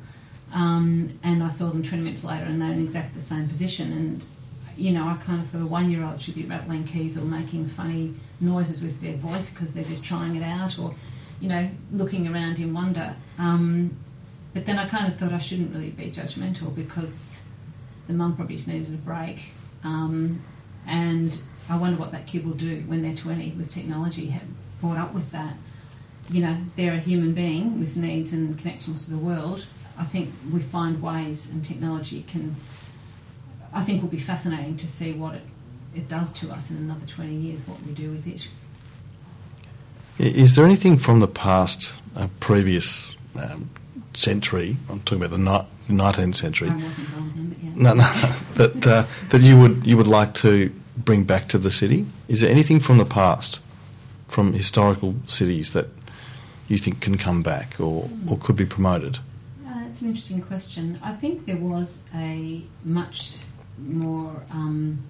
Um, 0.52 1.20
and 1.24 1.44
I 1.44 1.50
saw 1.50 1.68
them 1.68 1.84
20 1.84 2.04
minutes 2.04 2.24
later, 2.24 2.46
and 2.46 2.60
they're 2.60 2.72
in 2.72 2.84
exactly 2.84 3.14
the 3.20 3.26
same 3.26 3.48
position. 3.48 3.92
And 3.94 4.24
you 4.76 4.94
know, 4.94 5.08
I 5.08 5.16
kind 5.24 5.40
of 5.40 5.48
thought 5.48 5.62
a 5.62 5.68
one-year-old 5.68 6.20
should 6.20 6.36
be 6.36 6.44
rattling 6.44 6.86
keys 6.86 7.18
or 7.20 7.22
making 7.22 7.68
funny 7.68 8.16
noises 8.42 8.84
with 8.84 9.00
their 9.00 9.16
voice 9.16 9.52
because 9.52 9.74
they're 9.74 9.84
just 9.84 10.04
trying 10.04 10.36
it 10.36 10.44
out, 10.44 10.80
or 10.80 10.96
you 11.40 11.48
know, 11.48 11.70
looking 11.92 12.28
around 12.28 12.60
in 12.60 12.74
wonder. 12.74 13.16
Um, 13.38 13.96
but 14.56 14.66
then 14.66 14.80
I 14.80 14.88
kind 14.88 15.08
of 15.08 15.18
thought 15.18 15.34
I 15.34 15.38
shouldn't 15.38 15.72
really 15.72 15.92
be 15.92 16.10
judgmental 16.10 16.74
because 16.74 17.44
the 18.08 18.14
mum 18.14 18.36
probably 18.36 18.56
just 18.56 18.68
needed 18.68 18.92
a 18.92 18.98
break. 18.98 19.52
Um, 19.84 20.42
and 20.88 21.40
I 21.70 21.78
wonder 21.78 22.00
what 22.00 22.12
that 22.12 22.28
kid 22.28 22.46
will 22.46 22.54
do 22.54 22.84
when 22.88 23.02
they're 23.02 23.16
20 23.16 23.52
with 23.52 23.72
technology 23.72 24.40
brought 24.82 24.98
up 24.98 25.14
with 25.14 25.32
that. 25.32 25.56
You 26.30 26.42
know, 26.42 26.58
they're 26.76 26.94
a 26.94 27.00
human 27.00 27.34
being 27.34 27.80
with 27.80 27.98
needs 27.98 28.34
and 28.34 28.58
connections 28.58 29.06
to 29.06 29.12
the 29.12 29.18
world. 29.18 29.66
I 29.98 30.04
think 30.04 30.34
we 30.52 30.60
find 30.60 31.02
ways, 31.02 31.50
and 31.50 31.64
technology 31.64 32.24
can. 32.28 32.56
I 33.74 33.84
think 33.84 34.02
will 34.02 34.10
be 34.10 34.20
fascinating 34.20 34.76
to 34.78 34.88
see 34.88 35.14
what 35.14 35.36
it, 35.36 35.44
it 35.94 36.10
does 36.10 36.34
to 36.34 36.52
us 36.52 36.72
in 36.72 36.78
another 36.78 37.06
20 37.06 37.34
years, 37.34 37.62
what 37.68 37.82
we 37.84 37.94
do 37.94 38.10
with 38.10 38.26
it. 38.26 38.48
Is 40.18 40.56
there 40.56 40.66
anything 40.66 40.98
from 40.98 41.20
the 41.20 41.28
past, 41.28 41.94
uh, 42.16 42.28
previous 42.40 43.18
um, 43.38 43.70
century, 44.14 44.78
I'm 44.90 45.02
talking 45.02 45.24
about 45.24 45.32
the 45.32 45.68
ni- 45.90 45.98
19th 45.98 46.36
century, 46.36 46.70
I 46.70 46.76
wasn't 46.78 47.14
on 47.16 47.30
them, 47.30 47.50
but 47.50 47.64
yeah. 47.64 47.72
no, 47.76 47.94
no, 47.96 48.04
that, 48.56 48.88
uh, 48.88 49.06
that 49.30 49.42
you 49.42 49.60
would, 49.60 49.86
you 49.86 49.98
would 49.98 50.08
like 50.08 50.34
to 50.36 50.72
bring 50.98 51.24
back 51.24 51.48
to 51.50 51.58
the 51.58 51.72
city? 51.72 52.06
Is 52.28 52.42
there 52.42 52.50
anything 52.50 52.80
from 52.80 52.98
the 52.98 53.06
past, 53.06 53.60
from 54.28 54.54
historical 54.54 55.16
cities, 55.28 55.74
that 55.74 55.88
you 56.68 56.78
think 56.78 57.02
can 57.02 57.18
come 57.18 57.44
back 57.44 57.80
or, 57.80 58.10
or 58.30 58.38
could 58.38 58.56
be 58.56 58.66
promoted? 58.66 59.20
Uh, 59.66 59.84
it's 59.90 60.02
an 60.02 60.10
interesting 60.10 60.42
question. 60.42 61.00
I 61.04 61.14
think 61.14 61.46
there 61.46 61.58
was 61.58 62.04
a 62.14 62.64
much 62.84 63.44
more 63.78 64.44
um, 64.52 65.04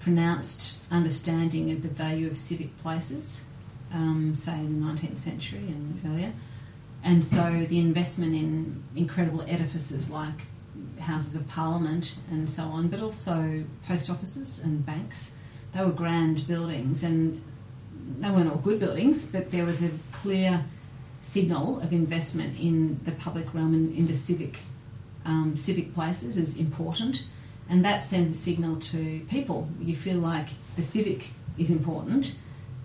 pronounced 0.00 0.82
understanding 0.90 1.70
of 1.70 1.82
the 1.82 1.88
value 1.88 2.26
of 2.26 2.36
civic 2.36 2.76
places, 2.78 3.44
um, 3.92 4.34
say 4.34 4.52
in 4.54 4.80
the 4.80 4.86
19th 4.86 5.18
century 5.18 5.58
and 5.68 6.00
earlier. 6.06 6.32
And 7.04 7.24
so 7.24 7.66
the 7.68 7.78
investment 7.78 8.34
in 8.34 8.82
incredible 8.94 9.42
edifices 9.42 10.10
like 10.10 10.42
Houses 11.02 11.34
of 11.34 11.48
Parliament 11.48 12.16
and 12.30 12.48
so 12.48 12.64
on, 12.64 12.88
but 12.88 13.00
also 13.00 13.64
post 13.86 14.10
offices 14.10 14.60
and 14.60 14.84
banks, 14.84 15.34
they 15.72 15.84
were 15.84 15.90
grand 15.90 16.46
buildings 16.46 17.02
and 17.02 17.42
they 18.18 18.30
weren't 18.30 18.50
all 18.50 18.58
good 18.58 18.80
buildings, 18.80 19.26
but 19.26 19.50
there 19.50 19.64
was 19.64 19.82
a 19.82 19.90
clear 20.12 20.64
signal 21.20 21.80
of 21.80 21.92
investment 21.92 22.58
in 22.58 23.00
the 23.04 23.12
public 23.12 23.54
realm 23.54 23.74
and 23.74 23.96
in 23.96 24.06
the 24.06 24.14
civic 24.14 24.58
um, 25.24 25.54
civic 25.54 25.94
places 25.94 26.36
is 26.36 26.58
important, 26.58 27.24
and 27.68 27.84
that 27.84 28.02
sends 28.02 28.30
a 28.30 28.34
signal 28.34 28.76
to 28.76 29.20
people. 29.30 29.68
You 29.80 29.94
feel 29.94 30.18
like 30.18 30.48
the 30.74 30.82
civic 30.82 31.28
is 31.56 31.70
important, 31.70 32.34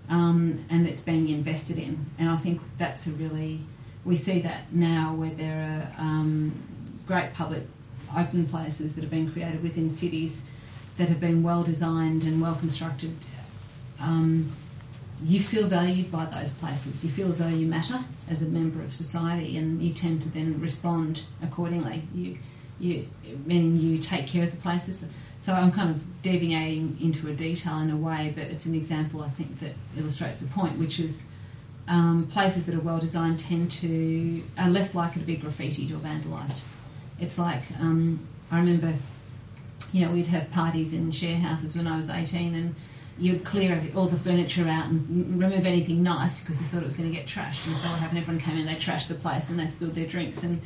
um, 0.07 0.63
and 0.69 0.87
it's 0.87 1.01
being 1.01 1.29
invested 1.29 1.79
in, 1.79 2.05
and 2.19 2.29
I 2.29 2.37
think 2.37 2.61
that's 2.77 3.07
a 3.07 3.11
really 3.11 3.61
we 4.05 4.15
see 4.15 4.39
that 4.41 4.71
now 4.71 5.13
where 5.15 5.31
there 5.31 5.91
are 5.99 6.01
um, 6.01 6.53
great 7.05 7.33
public 7.33 7.63
open 8.15 8.45
places 8.45 8.95
that 8.95 9.01
have 9.01 9.11
been 9.11 9.31
created 9.31 9.63
within 9.63 9.89
cities 9.89 10.43
that 10.97 11.09
have 11.09 11.19
been 11.19 11.43
well 11.43 11.63
designed 11.63 12.23
and 12.23 12.41
well 12.41 12.55
constructed. 12.55 13.15
Um, 13.99 14.51
you 15.23 15.39
feel 15.39 15.67
valued 15.67 16.11
by 16.11 16.25
those 16.25 16.51
places. 16.51 17.03
You 17.03 17.09
feel 17.09 17.29
as 17.29 17.39
though 17.39 17.47
you 17.47 17.65
matter 17.65 17.99
as 18.29 18.41
a 18.41 18.45
member 18.45 18.81
of 18.83 18.93
society, 18.93 19.57
and 19.57 19.81
you 19.81 19.93
tend 19.93 20.21
to 20.23 20.29
then 20.29 20.59
respond 20.61 21.23
accordingly. 21.41 22.03
You, 22.13 22.37
you, 22.79 23.07
meaning 23.45 23.77
you 23.77 23.97
take 23.97 24.27
care 24.27 24.43
of 24.43 24.51
the 24.51 24.57
places. 24.57 25.07
So 25.39 25.53
I'm 25.53 25.71
kind 25.71 25.89
of 25.89 26.21
deviating 26.21 26.97
into 27.01 27.27
a 27.29 27.33
detail 27.33 27.79
in 27.79 27.89
a 27.89 27.97
way, 27.97 28.33
but 28.35 28.45
it's 28.45 28.65
an 28.65 28.75
example 28.75 29.21
I 29.21 29.29
think 29.29 29.59
that 29.59 29.73
illustrates 29.97 30.39
the 30.39 30.47
point, 30.49 30.77
which 30.77 30.99
is 30.99 31.25
um, 31.87 32.27
places 32.31 32.65
that 32.65 32.75
are 32.75 32.79
well 32.79 32.99
designed 32.99 33.39
tend 33.39 33.71
to 33.71 34.43
are 34.57 34.69
less 34.69 34.93
likely 34.93 35.21
to 35.21 35.27
be 35.27 35.37
graffitied 35.37 35.91
or 35.91 35.99
vandalised. 35.99 36.63
It's 37.19 37.37
like 37.37 37.63
um, 37.79 38.25
I 38.51 38.59
remember, 38.59 38.93
you 39.91 40.05
know, 40.05 40.11
we'd 40.11 40.27
have 40.27 40.51
parties 40.51 40.93
in 40.93 41.11
share 41.11 41.37
houses 41.37 41.75
when 41.75 41.87
I 41.87 41.97
was 41.97 42.09
18, 42.09 42.55
and 42.55 42.75
you'd 43.17 43.43
clear 43.43 43.81
all 43.95 44.07
the 44.07 44.17
furniture 44.17 44.67
out 44.67 44.87
and 44.87 45.41
remove 45.41 45.65
anything 45.65 46.03
nice 46.03 46.41
because 46.41 46.61
you 46.61 46.67
thought 46.67 46.83
it 46.83 46.85
was 46.85 46.97
going 46.97 47.09
to 47.09 47.15
get 47.15 47.25
trashed. 47.25 47.65
And 47.65 47.75
so 47.75 47.89
what 47.89 47.99
happened? 47.99 48.19
Everyone 48.19 48.41
came 48.41 48.57
in, 48.57 48.65
they 48.65 48.75
trashed 48.75 49.07
the 49.07 49.15
place, 49.15 49.49
and 49.49 49.59
they 49.59 49.67
spilled 49.67 49.95
their 49.95 50.07
drinks 50.07 50.43
and 50.43 50.61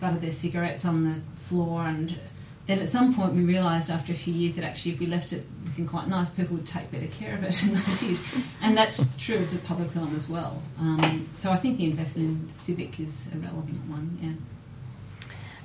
buttered 0.00 0.20
their 0.20 0.32
cigarettes 0.32 0.84
on 0.84 1.04
the 1.04 1.20
floor 1.48 1.82
and 1.86 2.18
then 2.66 2.80
at 2.80 2.88
some 2.88 3.14
point 3.14 3.32
we 3.34 3.44
realised 3.44 3.90
after 3.90 4.12
a 4.12 4.16
few 4.16 4.34
years 4.34 4.56
that 4.56 4.64
actually 4.64 4.92
if 4.92 5.00
we 5.00 5.06
left 5.06 5.32
it 5.32 5.46
looking 5.64 5.86
quite 5.86 6.08
nice, 6.08 6.30
people 6.30 6.56
would 6.56 6.66
take 6.66 6.90
better 6.90 7.06
care 7.06 7.34
of 7.34 7.44
it, 7.44 7.62
and 7.64 7.76
they 7.76 8.08
did. 8.08 8.18
And 8.60 8.76
that's 8.76 9.16
true 9.16 9.36
of 9.36 9.50
the 9.50 9.58
public 9.58 9.94
realm 9.94 10.14
as 10.16 10.28
well. 10.28 10.62
Um, 10.78 11.28
so 11.36 11.52
I 11.52 11.56
think 11.56 11.78
the 11.78 11.84
investment 11.84 12.28
in 12.28 12.52
civic 12.52 12.98
is 12.98 13.28
a 13.32 13.38
relevant 13.38 13.88
one. 13.88 14.18
Yeah. 14.20 14.32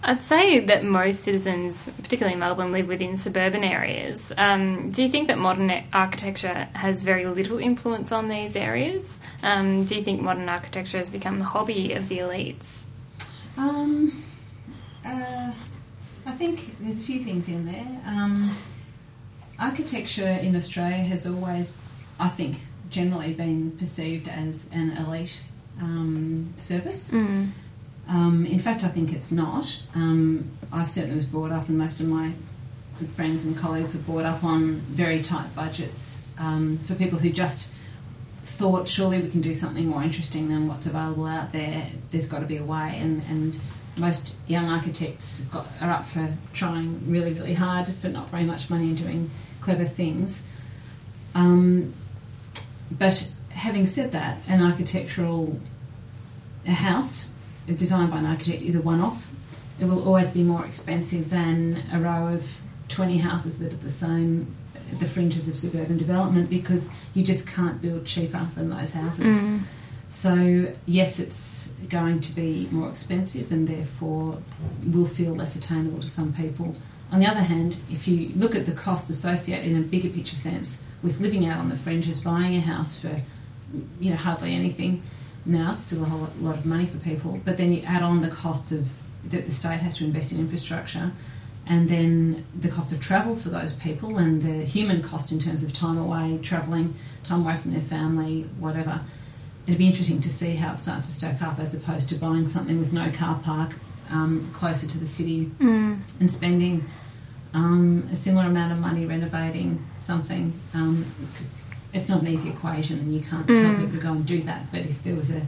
I'd 0.04 0.22
say 0.22 0.60
that 0.60 0.84
most 0.84 1.24
citizens, 1.24 1.92
particularly 2.02 2.34
in 2.34 2.40
Melbourne, 2.40 2.72
live 2.72 2.88
within 2.88 3.18
suburban 3.18 3.64
areas. 3.64 4.34
Um, 4.36 4.90
do 4.92 5.04
you 5.04 5.10
think 5.10 5.28
that 5.28 5.38
modern 5.38 5.72
architecture 5.94 6.68
has 6.74 7.04
very 7.04 7.26
little 7.26 7.60
influence 7.60 8.12
on 8.12 8.28
these 8.28 8.56
areas? 8.56 9.20
Um, 9.44 9.84
do 9.86 9.96
you 9.96 10.04
think 10.04 10.22
modern 10.22 10.50
architecture 10.50 10.98
has 10.98 11.10
become 11.12 11.38
the 11.38 11.46
hobby 11.46 11.94
of 11.94 12.10
the 12.10 12.18
elites? 12.18 12.86
Um, 13.58 14.24
uh, 15.06 15.54
I 16.26 16.32
think 16.32 16.78
there's 16.80 16.98
a 16.98 17.04
few 17.04 17.24
things 17.24 17.48
in 17.48 17.66
there. 17.66 18.02
Um, 18.06 18.56
architecture 19.60 20.28
in 20.28 20.56
Australia 20.56 21.04
has 21.04 21.28
always, 21.28 21.76
I 22.20 22.30
think, 22.30 22.58
generally 22.90 23.34
been 23.34 23.78
perceived 23.78 24.28
as 24.28 24.68
an 24.72 24.98
elite 24.98 25.44
um, 25.80 26.54
service. 26.58 27.12
Mm. 27.12 27.50
Um, 28.08 28.46
in 28.46 28.60
fact, 28.60 28.84
I 28.84 28.90
think 28.90 29.14
it's 29.14 29.32
not. 29.32 29.84
Um, 29.96 30.50
I 30.72 30.86
certainly 30.86 31.16
was 31.16 31.26
brought 31.26 31.52
up, 31.52 31.70
and 31.70 31.78
most 31.78 32.00
of 32.02 32.08
my 32.08 32.34
friends 33.16 33.46
and 33.46 33.58
colleagues 33.58 33.94
were 33.94 34.02
brought 34.02 34.26
up 34.26 34.44
on 34.44 34.76
very 34.82 35.22
tight 35.22 35.56
budgets 35.56 36.22
um, 36.38 36.78
for 36.86 36.96
people 36.96 37.20
who 37.20 37.30
just 37.30 37.72
thought, 38.44 38.88
surely 38.88 39.20
we 39.20 39.30
can 39.30 39.42
do 39.42 39.54
something 39.54 39.88
more 39.88 40.04
interesting 40.04 40.50
than 40.50 40.68
what's 40.68 40.86
available 40.86 41.26
out 41.26 41.52
there. 41.52 41.88
There's 42.12 42.28
got 42.28 42.40
to 42.40 42.46
be 42.46 42.58
a 42.58 42.64
way, 42.64 42.98
and, 43.00 43.24
and 43.30 43.60
most 43.98 44.36
young 44.48 44.70
architects 44.70 45.42
got, 45.46 45.68
are 45.82 45.90
up 45.90 46.06
for 46.06 46.34
trying 46.54 47.10
really, 47.10 47.34
really 47.34 47.54
hard 47.54 47.88
for 47.90 48.08
not 48.08 48.30
very 48.30 48.44
much 48.44 48.70
money 48.70 48.90
and 48.90 48.98
doing 48.98 49.30
clever 49.62 49.86
things. 49.86 50.44
Um, 51.34 51.94
but 52.92 53.32
having 53.50 53.86
said 53.86 54.12
that, 54.12 54.40
an 54.48 54.62
architectural 54.62 55.60
a 56.66 56.72
house 56.72 57.30
designed 57.68 58.12
by 58.12 58.20
an 58.20 58.26
architect 58.26 58.62
is 58.62 58.76
a 58.76 58.82
one-off. 58.82 59.32
It 59.80 59.86
will 59.86 60.06
always 60.06 60.32
be 60.32 60.44
more 60.44 60.66
expensive 60.66 61.30
than 61.30 61.84
a 61.92 62.00
row 62.00 62.34
of 62.34 62.62
20 62.90 63.18
houses 63.18 63.60
that 63.60 63.74
are 63.74 63.78
the 63.78 63.90
same 63.90 64.56
at 64.76 65.00
the 65.00 65.08
fringes 65.08 65.48
of 65.48 65.58
suburban 65.58 65.98
development 65.98 66.50
because 66.50 66.90
you 67.14 67.24
just 67.24 67.48
can't 67.48 67.82
build 67.82 68.06
cheaper 68.06 68.48
than 68.56 68.70
those 68.70 68.94
houses. 68.94 69.40
Mm. 69.40 69.62
So 70.10 70.74
yes, 70.86 71.20
it's 71.20 71.72
going 71.88 72.20
to 72.22 72.36
be 72.36 72.68
more 72.72 72.90
expensive 72.90 73.52
and 73.52 73.68
therefore 73.68 74.40
will 74.86 75.06
feel 75.06 75.34
less 75.34 75.56
attainable 75.56 76.02
to 76.02 76.08
some 76.08 76.34
people. 76.34 76.76
On 77.12 77.20
the 77.20 77.28
other 77.28 77.42
hand, 77.42 77.78
if 77.90 78.08
you 78.08 78.32
look 78.36 78.56
at 78.56 78.66
the 78.66 78.74
cost 78.74 79.10
associated 79.10 79.70
in 79.70 79.78
a 79.78 79.82
bigger 79.82 80.10
picture 80.10 80.36
sense 80.36 80.84
with 81.02 81.20
living 81.20 81.46
out 81.46 81.60
on 81.60 81.70
the 81.70 81.76
fringes, 81.76 82.22
buying 82.22 82.56
a 82.56 82.62
house 82.62 82.98
for 82.98 83.22
you 84.00 84.12
know 84.12 84.18
hardly 84.18 84.54
anything, 84.54 85.02
now 85.46 85.74
it's 85.74 85.84
still 85.86 86.04
a 86.04 86.06
whole 86.06 86.28
lot 86.40 86.58
of 86.58 86.66
money 86.66 86.86
for 86.86 86.98
people. 86.98 87.40
But 87.44 87.58
then 87.58 87.74
you 87.74 87.82
add 87.84 88.04
on 88.04 88.22
the 88.22 88.30
costs 88.30 88.72
of 88.72 88.88
that 89.26 89.46
the 89.46 89.52
state 89.52 89.80
has 89.82 89.98
to 89.98 90.04
invest 90.04 90.32
in 90.32 90.40
infrastructure, 90.40 91.12
and 91.68 91.88
then 91.90 92.46
the 92.60 92.70
cost 92.70 92.92
of 92.92 93.00
travel 93.00 93.36
for 93.36 93.50
those 93.50 93.74
people, 93.74 94.18
and 94.18 94.42
the 94.42 94.66
human 94.66 95.02
cost 95.04 95.32
in 95.32 95.40
terms 95.40 95.64
of 95.64 95.74
time 95.74 95.98
away, 95.98 96.40
travelling, 96.42 96.96
time 97.24 97.42
away 97.46 97.56
from 97.58 97.72
their 97.72 97.82
family, 97.82 98.44
whatever. 98.60 99.02
It'd 99.68 99.78
be 99.78 99.88
interesting 99.88 100.22
to 100.22 100.30
see 100.30 100.56
how 100.56 100.74
it 100.74 100.82
starts 100.82 101.08
to 101.08 101.14
stack 101.14 101.42
up 101.42 101.60
as 101.60 101.74
opposed 101.76 102.10
to 102.10 102.16
buying 102.16 102.48
something 102.48 102.80
with 102.80 102.92
no 102.94 103.12
car 103.12 103.40
park 103.44 103.76
um, 104.10 104.50
closer 104.54 104.88
to 104.88 104.98
the 104.98 105.06
city 105.08 105.46
Mm. 105.60 106.02
and 106.20 106.30
spending 106.32 106.84
um, 107.54 108.10
a 108.12 108.16
similar 108.16 108.48
amount 108.48 108.72
of 108.74 108.80
money 108.80 109.06
renovating 109.06 109.86
something. 110.00 110.60
Um, 110.74 111.06
it's 111.94 112.10
not 112.10 112.22
an 112.22 112.28
easy 112.28 112.50
equation, 112.50 113.00
and 113.00 113.14
you 113.14 113.22
can't 113.22 113.46
tell 113.48 113.56
Mm. 113.56 113.78
people 113.80 113.94
to 113.98 114.04
go 114.04 114.12
and 114.14 114.26
do 114.26 114.42
that. 114.44 114.72
But 114.72 114.82
if 114.82 115.04
there 115.04 115.16
was 115.16 115.30
a, 115.30 115.42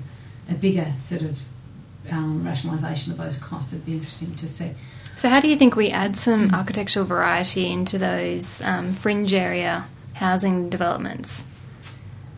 a 0.50 0.54
bigger 0.54 0.88
sort 1.00 1.22
of 1.22 1.40
um, 2.12 2.44
rationalisation 2.46 3.12
of 3.12 3.18
those 3.18 3.38
costs, 3.38 3.72
it'd 3.74 3.86
be 3.86 3.94
interesting 3.94 4.36
to 4.36 4.48
see. 4.48 4.72
So, 5.16 5.30
how 5.30 5.40
do 5.40 5.48
you 5.48 5.56
think 5.56 5.76
we 5.76 5.90
add 5.90 6.18
some 6.18 6.54
architectural 6.54 7.06
variety 7.06 7.72
into 7.72 7.98
those 7.98 8.62
um, 8.64 8.94
fringe 8.94 9.34
area 9.34 9.86
housing 10.14 10.70
developments? 10.70 11.46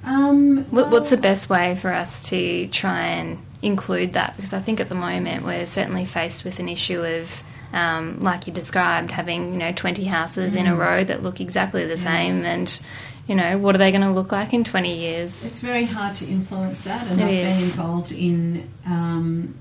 Um, 0.04 0.66
What, 0.70 0.92
what's 0.92 1.10
the 1.10 1.18
best 1.18 1.50
way 1.50 1.76
for 1.76 1.92
us 1.92 2.30
to 2.30 2.68
try 2.68 3.02
and 3.08 3.40
include 3.62 4.14
that? 4.14 4.36
Because 4.36 4.54
I 4.54 4.60
think 4.60 4.80
at 4.80 4.90
the 4.90 4.96
moment 4.96 5.44
we're 5.46 5.66
certainly 5.66 6.06
faced 6.06 6.44
with 6.46 6.60
an 6.60 6.70
issue 6.70 7.02
of, 7.04 7.44
um, 7.74 8.20
like 8.20 8.46
you 8.46 8.54
described, 8.54 9.10
having 9.12 9.54
you 9.54 9.58
know 9.58 9.72
twenty 9.72 10.06
houses 10.06 10.54
in 10.54 10.68
a 10.68 10.74
Mm. 10.76 10.78
row 10.78 11.04
that 11.06 11.24
look 11.24 11.42
exactly 11.42 11.84
the 11.86 11.96
Yeah. 11.96 12.12
same, 12.12 12.46
and 12.46 12.80
you 13.28 13.36
know 13.36 13.58
what 13.58 13.76
are 13.76 13.78
they 13.80 13.92
going 13.92 14.02
to 14.04 14.12
look 14.12 14.32
like 14.32 14.54
in 14.54 14.64
twenty 14.64 14.96
years? 14.98 15.46
It's 15.46 15.60
very 15.60 15.86
hard 15.86 16.16
to 16.18 16.26
influence 16.28 16.82
that, 16.84 17.08
and 17.08 17.20
It 17.20 17.24
I've 17.24 17.30
been 17.58 17.64
involved 17.64 18.12
in 18.12 18.70
um, 18.86 19.56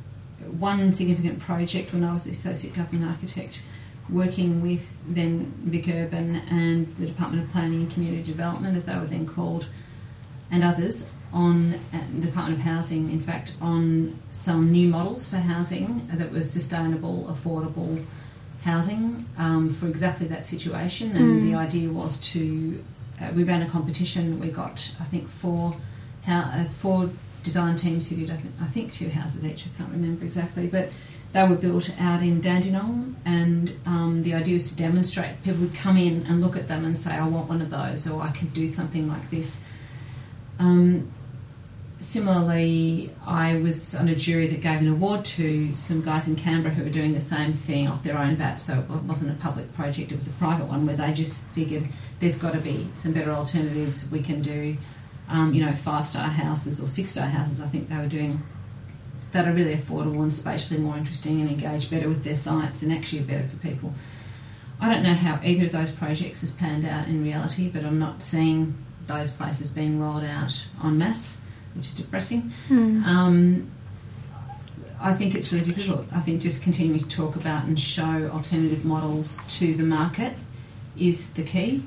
one 0.59 0.92
significant 0.92 1.40
project 1.40 1.92
when 1.92 2.05
I 2.05 2.12
was 2.12 2.24
the 2.24 2.33
associate 2.33 2.74
government 2.74 3.11
architect, 3.11 3.62
working 4.11 4.61
with 4.62 4.83
then 5.09 5.53
Vic 5.64 5.88
Urban 5.88 6.37
and 6.50 6.94
the 6.96 7.07
Department 7.07 7.44
of 7.44 7.50
Planning 7.53 7.83
and 7.83 7.90
Community 7.90 8.22
Development, 8.22 8.77
as 8.77 8.85
they 8.85 8.94
were 8.96 9.07
then 9.07 9.27
called, 9.27 9.66
and 10.50 10.62
others 10.62 11.11
on 11.33 11.74
uh, 11.92 11.98
Department 12.20 12.59
of 12.61 12.64
Housing, 12.64 13.11
in 13.11 13.20
fact, 13.20 13.55
on 13.61 14.16
some 14.31 14.70
new 14.70 14.88
models 14.88 15.27
for 15.27 15.37
housing 15.38 16.07
that 16.12 16.31
was 16.31 16.48
sustainable, 16.48 17.24
affordable 17.29 18.05
housing 18.62 19.27
um, 19.37 19.68
for 19.74 19.88
exactly 19.88 20.27
that 20.29 20.46
situation. 20.46 21.16
And 21.16 21.42
Mm. 21.42 21.42
the 21.42 21.55
idea 21.57 21.90
was 21.90 22.18
to 22.33 22.83
uh, 23.20 23.31
we 23.35 23.44
ran 23.44 23.62
a 23.62 23.68
competition. 23.68 24.40
We 24.40 24.48
got 24.48 24.92
I 25.00 25.05
think 25.05 25.29
four 25.29 25.77
uh, 26.27 26.64
four 26.81 27.11
design 27.42 27.77
teams 27.77 28.09
who 28.09 28.16
did 28.16 28.31
I 28.31 28.37
think, 28.37 28.55
I 28.61 28.66
think 28.66 28.92
two 28.92 29.11
houses 29.11 29.44
each. 29.44 29.66
I 29.66 29.79
can't 29.79 29.90
remember 29.90 30.24
exactly, 30.24 30.66
but 30.66 30.90
they 31.33 31.46
were 31.46 31.57
built 31.57 31.90
out 31.98 32.22
in 32.22 32.40
Dandenong, 32.40 33.16
and 33.24 33.77
um, 33.87 34.22
the 34.22 34.35
idea 34.35 34.55
was 34.55 34.70
to 34.70 34.77
demonstrate. 34.77 35.42
People 35.42 35.62
would 35.62 35.74
come 35.74 35.96
in 35.96 36.27
and 36.27 36.40
look 36.40 36.57
at 36.57 36.68
them 36.68 36.85
and 36.85 36.98
say, 36.98 37.12
"I 37.12 37.27
want 37.27 37.48
one 37.48 37.61
of 37.61 37.70
those," 37.70 38.09
or 38.09 38.22
"I 38.22 38.31
could 38.31 38.55
do 38.55 38.66
something 38.68 39.09
like 39.09 39.31
this." 39.31 39.62
Um, 40.59 41.11
similarly, 42.05 43.11
I 43.27 43.57
was 43.57 43.95
on 43.95 44.09
a 44.09 44.14
jury 44.14 44.47
that 44.49 44.61
gave 44.61 44.81
an 44.81 44.88
award 44.88 45.25
to 45.25 45.75
some 45.75 46.03
guys 46.03 46.29
in 46.29 46.37
Canberra 46.37 46.75
who 46.75 46.85
were 46.85 46.90
doing 46.90 47.12
the 47.12 47.21
same 47.21 47.55
thing 47.55 47.88
off 47.88 48.03
their 48.03 48.19
own 48.19 48.37
bat. 48.37 48.61
So 48.61 48.81
it 48.81 49.03
wasn't 49.03 49.31
a 49.31 49.43
public 49.43 49.75
project; 49.75 50.12
it 50.12 50.17
was 50.17 50.29
a 50.29 50.33
private 50.35 50.67
one 50.67 50.87
where 50.87 50.97
they 50.97 51.12
just 51.12 51.43
figured 51.55 51.88
there's 52.21 52.38
got 52.38 52.53
to 52.53 52.61
be 52.61 52.88
some 52.99 53.12
better 53.12 53.33
alternatives 53.33 54.09
we 54.11 54.23
can 54.23 54.43
do. 54.43 54.77
Um, 55.29 55.55
you 55.55 55.64
know, 55.64 55.73
five 55.73 56.07
star 56.07 56.29
houses 56.29 56.81
or 56.83 56.88
six 56.88 57.12
star 57.12 57.27
houses. 57.27 57.61
I 57.61 57.69
think 57.69 57.88
they 57.88 57.97
were 57.97 58.07
doing 58.07 58.43
that 59.33 59.49
are 59.49 59.53
really 59.53 59.75
affordable 59.75 60.23
and 60.23 60.33
spatially 60.33 60.79
more 60.79 60.97
interesting 60.97 61.40
and 61.40 61.51
engage 61.51 61.90
better 61.90 62.09
with 62.09 62.23
their 62.23 62.37
sites 62.37 62.83
and 62.83 62.93
actually 62.93 63.21
are 63.21 63.25
better 63.25 63.49
for 63.49 63.57
people. 63.57 63.93
I 64.81 64.93
don't 64.93 65.03
know 65.03 65.14
how 65.14 65.40
either 65.43 65.67
of 65.67 65.73
those 65.73 65.90
projects 65.90 66.43
has 66.43 66.53
panned 66.53 66.85
out 66.85 67.09
in 67.09 67.25
reality, 67.25 67.69
but 67.69 67.85
I'm 67.85 67.99
not 67.99 68.23
seeing 68.23 68.75
those 69.07 69.33
places 69.33 69.71
being 69.71 70.01
rolled 70.01 70.25
out 70.25 70.64
en 70.83 70.99
masse, 70.99 71.40
which 71.75 71.87
is 71.87 71.95
depressing. 71.95 72.53
Mm. 72.69 73.05
Um, 73.05 73.71
I 75.01 75.13
think 75.13 75.35
it's 75.35 75.53
really 75.53 75.67
difficult. 75.67 76.07
I 76.13 76.21
think 76.21 76.41
just 76.41 76.63
continuing 76.63 77.01
to 77.01 77.09
talk 77.09 77.37
about 77.37 77.65
and 77.65 77.79
show 77.79 78.31
alternative 78.33 78.85
models 78.85 79.39
to 79.59 79.75
the 79.75 79.83
market 79.83 80.35
is 80.99 81.31
the 81.31 81.43
key. 81.43 81.83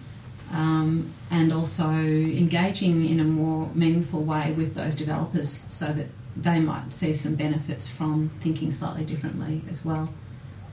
Um, 0.53 1.13
and 1.29 1.51
also 1.51 1.89
engaging 1.89 3.05
in 3.05 3.19
a 3.19 3.23
more 3.23 3.69
meaningful 3.73 4.23
way 4.23 4.53
with 4.53 4.75
those 4.75 4.95
developers 4.95 5.65
so 5.67 5.87
that 5.87 6.07
they 6.37 6.59
might 6.59 6.93
see 6.93 7.13
some 7.13 7.35
benefits 7.35 7.89
from 7.89 8.29
thinking 8.39 8.71
slightly 8.71 9.03
differently 9.03 9.63
as 9.69 9.83
well. 9.83 10.09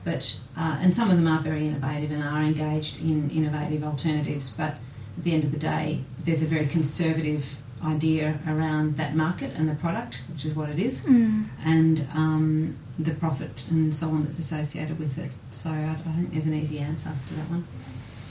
But 0.05 0.39
uh, 0.55 0.77
and 0.79 0.95
some 0.95 1.09
of 1.09 1.17
them 1.17 1.27
are 1.27 1.39
very 1.39 1.67
innovative 1.67 2.11
and 2.11 2.23
are 2.23 2.41
engaged 2.41 3.01
in 3.01 3.29
innovative 3.31 3.83
alternatives. 3.83 4.51
But 4.51 4.75
at 5.17 5.23
the 5.23 5.33
end 5.33 5.43
of 5.43 5.51
the 5.51 5.57
day, 5.57 6.03
there's 6.23 6.43
a 6.43 6.45
very 6.45 6.67
conservative 6.67 7.57
idea 7.85 8.39
around 8.47 8.97
that 8.97 9.15
market 9.15 9.51
and 9.55 9.69
the 9.69 9.75
product, 9.75 10.23
which 10.33 10.45
is 10.45 10.53
what 10.55 10.69
it 10.69 10.79
is, 10.79 11.01
Mm. 11.01 11.45
and 11.63 12.07
um, 12.13 12.75
the 12.99 13.11
profit 13.11 13.63
and 13.69 13.93
so 13.95 14.07
on 14.09 14.23
that's 14.25 14.39
associated 14.39 14.97
with 14.99 15.17
it. 15.17 15.31
So 15.51 15.69
I, 15.69 15.95
I 16.07 16.11
think 16.15 16.31
there's 16.33 16.45
an 16.45 16.53
easy 16.53 16.79
answer 16.79 17.11
to 17.27 17.33
that 17.35 17.49
one. 17.49 17.65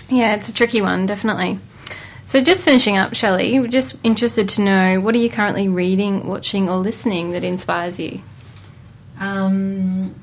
Yeah, 0.09 0.35
it's 0.35 0.49
a 0.49 0.55
tricky 0.55 0.81
one, 0.83 1.07
definitely. 1.07 1.59
So, 2.27 2.41
just 2.41 2.65
finishing 2.65 2.97
up, 2.97 3.15
Shelley, 3.15 3.61
we're 3.61 3.69
just 3.69 3.97
interested 4.03 4.49
to 4.51 4.63
know 4.63 5.01
what 5.01 5.15
are 5.15 5.19
you 5.19 5.29
currently 5.29 5.69
reading, 5.69 6.27
watching, 6.27 6.71
or 6.71 6.77
listening 6.79 7.33
that 7.33 7.45
inspires 7.45 8.01
you? 8.01 8.23
Um, 9.21 10.15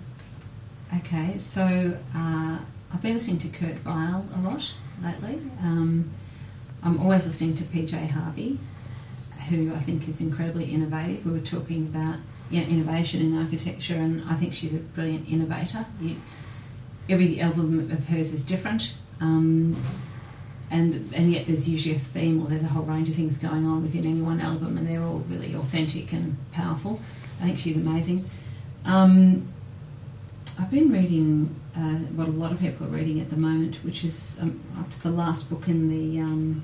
okay, 0.98 1.38
so 1.38 1.98
uh, 2.16 2.58
I've 2.94 3.02
been 3.02 3.14
listening 3.14 3.38
to 3.40 3.48
Kurt 3.50 3.76
Vile 3.78 4.26
a 4.36 4.40
lot 4.42 4.74
lately. 5.04 5.40
Um, 5.62 6.10
I'm 6.84 7.00
always 7.00 7.26
listening 7.26 7.54
to 7.56 7.64
PJ 7.64 8.10
Harvey, 8.10 8.58
who 9.50 9.74
I 9.74 9.80
think 9.80 10.08
is 10.08 10.22
incredibly 10.22 10.66
innovative. 10.66 11.26
We 11.26 11.32
were 11.32 11.40
talking 11.40 11.88
about 11.88 12.18
you 12.50 12.62
know, 12.62 12.68
innovation 12.68 13.22
in 13.22 13.38
architecture, 13.38 13.96
and 13.96 14.24
I 14.30 14.36
think 14.36 14.54
she's 14.54 14.74
a 14.74 14.80
brilliant 14.80 15.30
innovator. 15.30 15.86
You, 16.00 16.18
every 17.10 17.40
album 17.40 17.92
of 17.92 18.08
hers 18.08 18.34
is 18.34 18.46
different. 18.46 18.96
Um, 19.20 19.82
and, 20.72 21.14
and 21.14 21.32
yet 21.32 21.48
there's 21.48 21.68
usually 21.68 21.96
a 21.96 22.00
theme 22.00 22.42
or 22.42 22.48
there's 22.48 22.64
a 22.64 22.68
whole 22.68 22.84
range 22.84 23.10
of 23.10 23.16
things 23.16 23.38
going 23.38 23.66
on 23.66 23.82
within 23.82 24.06
any 24.06 24.22
one 24.22 24.40
album 24.40 24.78
and 24.78 24.88
they're 24.88 25.04
all 25.04 25.20
really 25.30 25.54
authentic 25.54 26.14
and 26.14 26.38
powerful. 26.54 27.02
I 27.42 27.46
think 27.46 27.60
she's 27.60 27.76
amazing. 27.76 28.30
Um, 28.86 29.52
I've 30.58 30.72
been 30.72 30.90
reading 30.90 31.54
uh, 31.76 31.98
what 32.16 32.30
a 32.30 32.32
lot 32.32 32.54
of 32.54 32.60
people 32.60 32.88
are 32.88 32.90
reading 32.90 33.20
at 33.20 33.30
the 33.30 33.36
moment, 33.36 33.76
which 33.84 34.06
is 34.06 34.38
um, 34.42 34.62
up 34.80 34.90
to 34.92 35.04
the 35.04 35.12
last 35.12 35.50
book 35.50 35.68
in 35.68 35.90
the 35.90 36.22
um, 36.22 36.64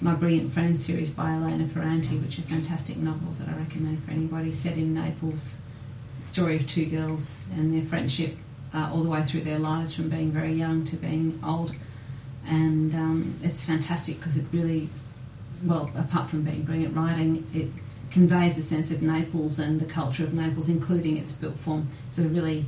My 0.00 0.14
Brilliant 0.14 0.52
Friends 0.52 0.84
series 0.84 1.08
by 1.08 1.30
Elena 1.30 1.68
Ferrante, 1.68 2.18
which 2.18 2.38
are 2.38 2.42
fantastic 2.42 2.96
novels 2.96 3.38
that 3.38 3.48
I 3.48 3.52
recommend 3.52 4.02
for 4.02 4.10
anybody, 4.10 4.52
set 4.52 4.76
in 4.76 4.92
Naples. 4.92 5.58
The 6.20 6.26
story 6.26 6.56
of 6.56 6.66
two 6.66 6.86
girls 6.86 7.42
and 7.54 7.72
their 7.72 7.88
friendship 7.88 8.36
uh, 8.74 8.90
all 8.92 9.02
the 9.02 9.08
way 9.08 9.22
through 9.22 9.42
their 9.42 9.58
lives, 9.58 9.94
from 9.94 10.08
being 10.10 10.30
very 10.30 10.52
young 10.52 10.84
to 10.86 10.96
being 10.96 11.40
old. 11.46 11.74
And 12.46 12.94
um, 12.94 13.38
it's 13.42 13.64
fantastic 13.64 14.18
because 14.18 14.36
it 14.36 14.44
really, 14.52 14.88
well, 15.64 15.90
apart 15.96 16.28
from 16.28 16.42
being 16.42 16.64
brilliant 16.64 16.96
writing, 16.96 17.46
it 17.54 17.68
conveys 18.10 18.58
a 18.58 18.62
sense 18.62 18.90
of 18.90 19.00
Naples 19.00 19.58
and 19.58 19.80
the 19.80 19.86
culture 19.86 20.24
of 20.24 20.34
Naples, 20.34 20.68
including 20.68 21.16
its 21.16 21.32
built 21.32 21.56
form. 21.56 21.88
It's 22.08 22.18
a 22.18 22.28
really 22.28 22.66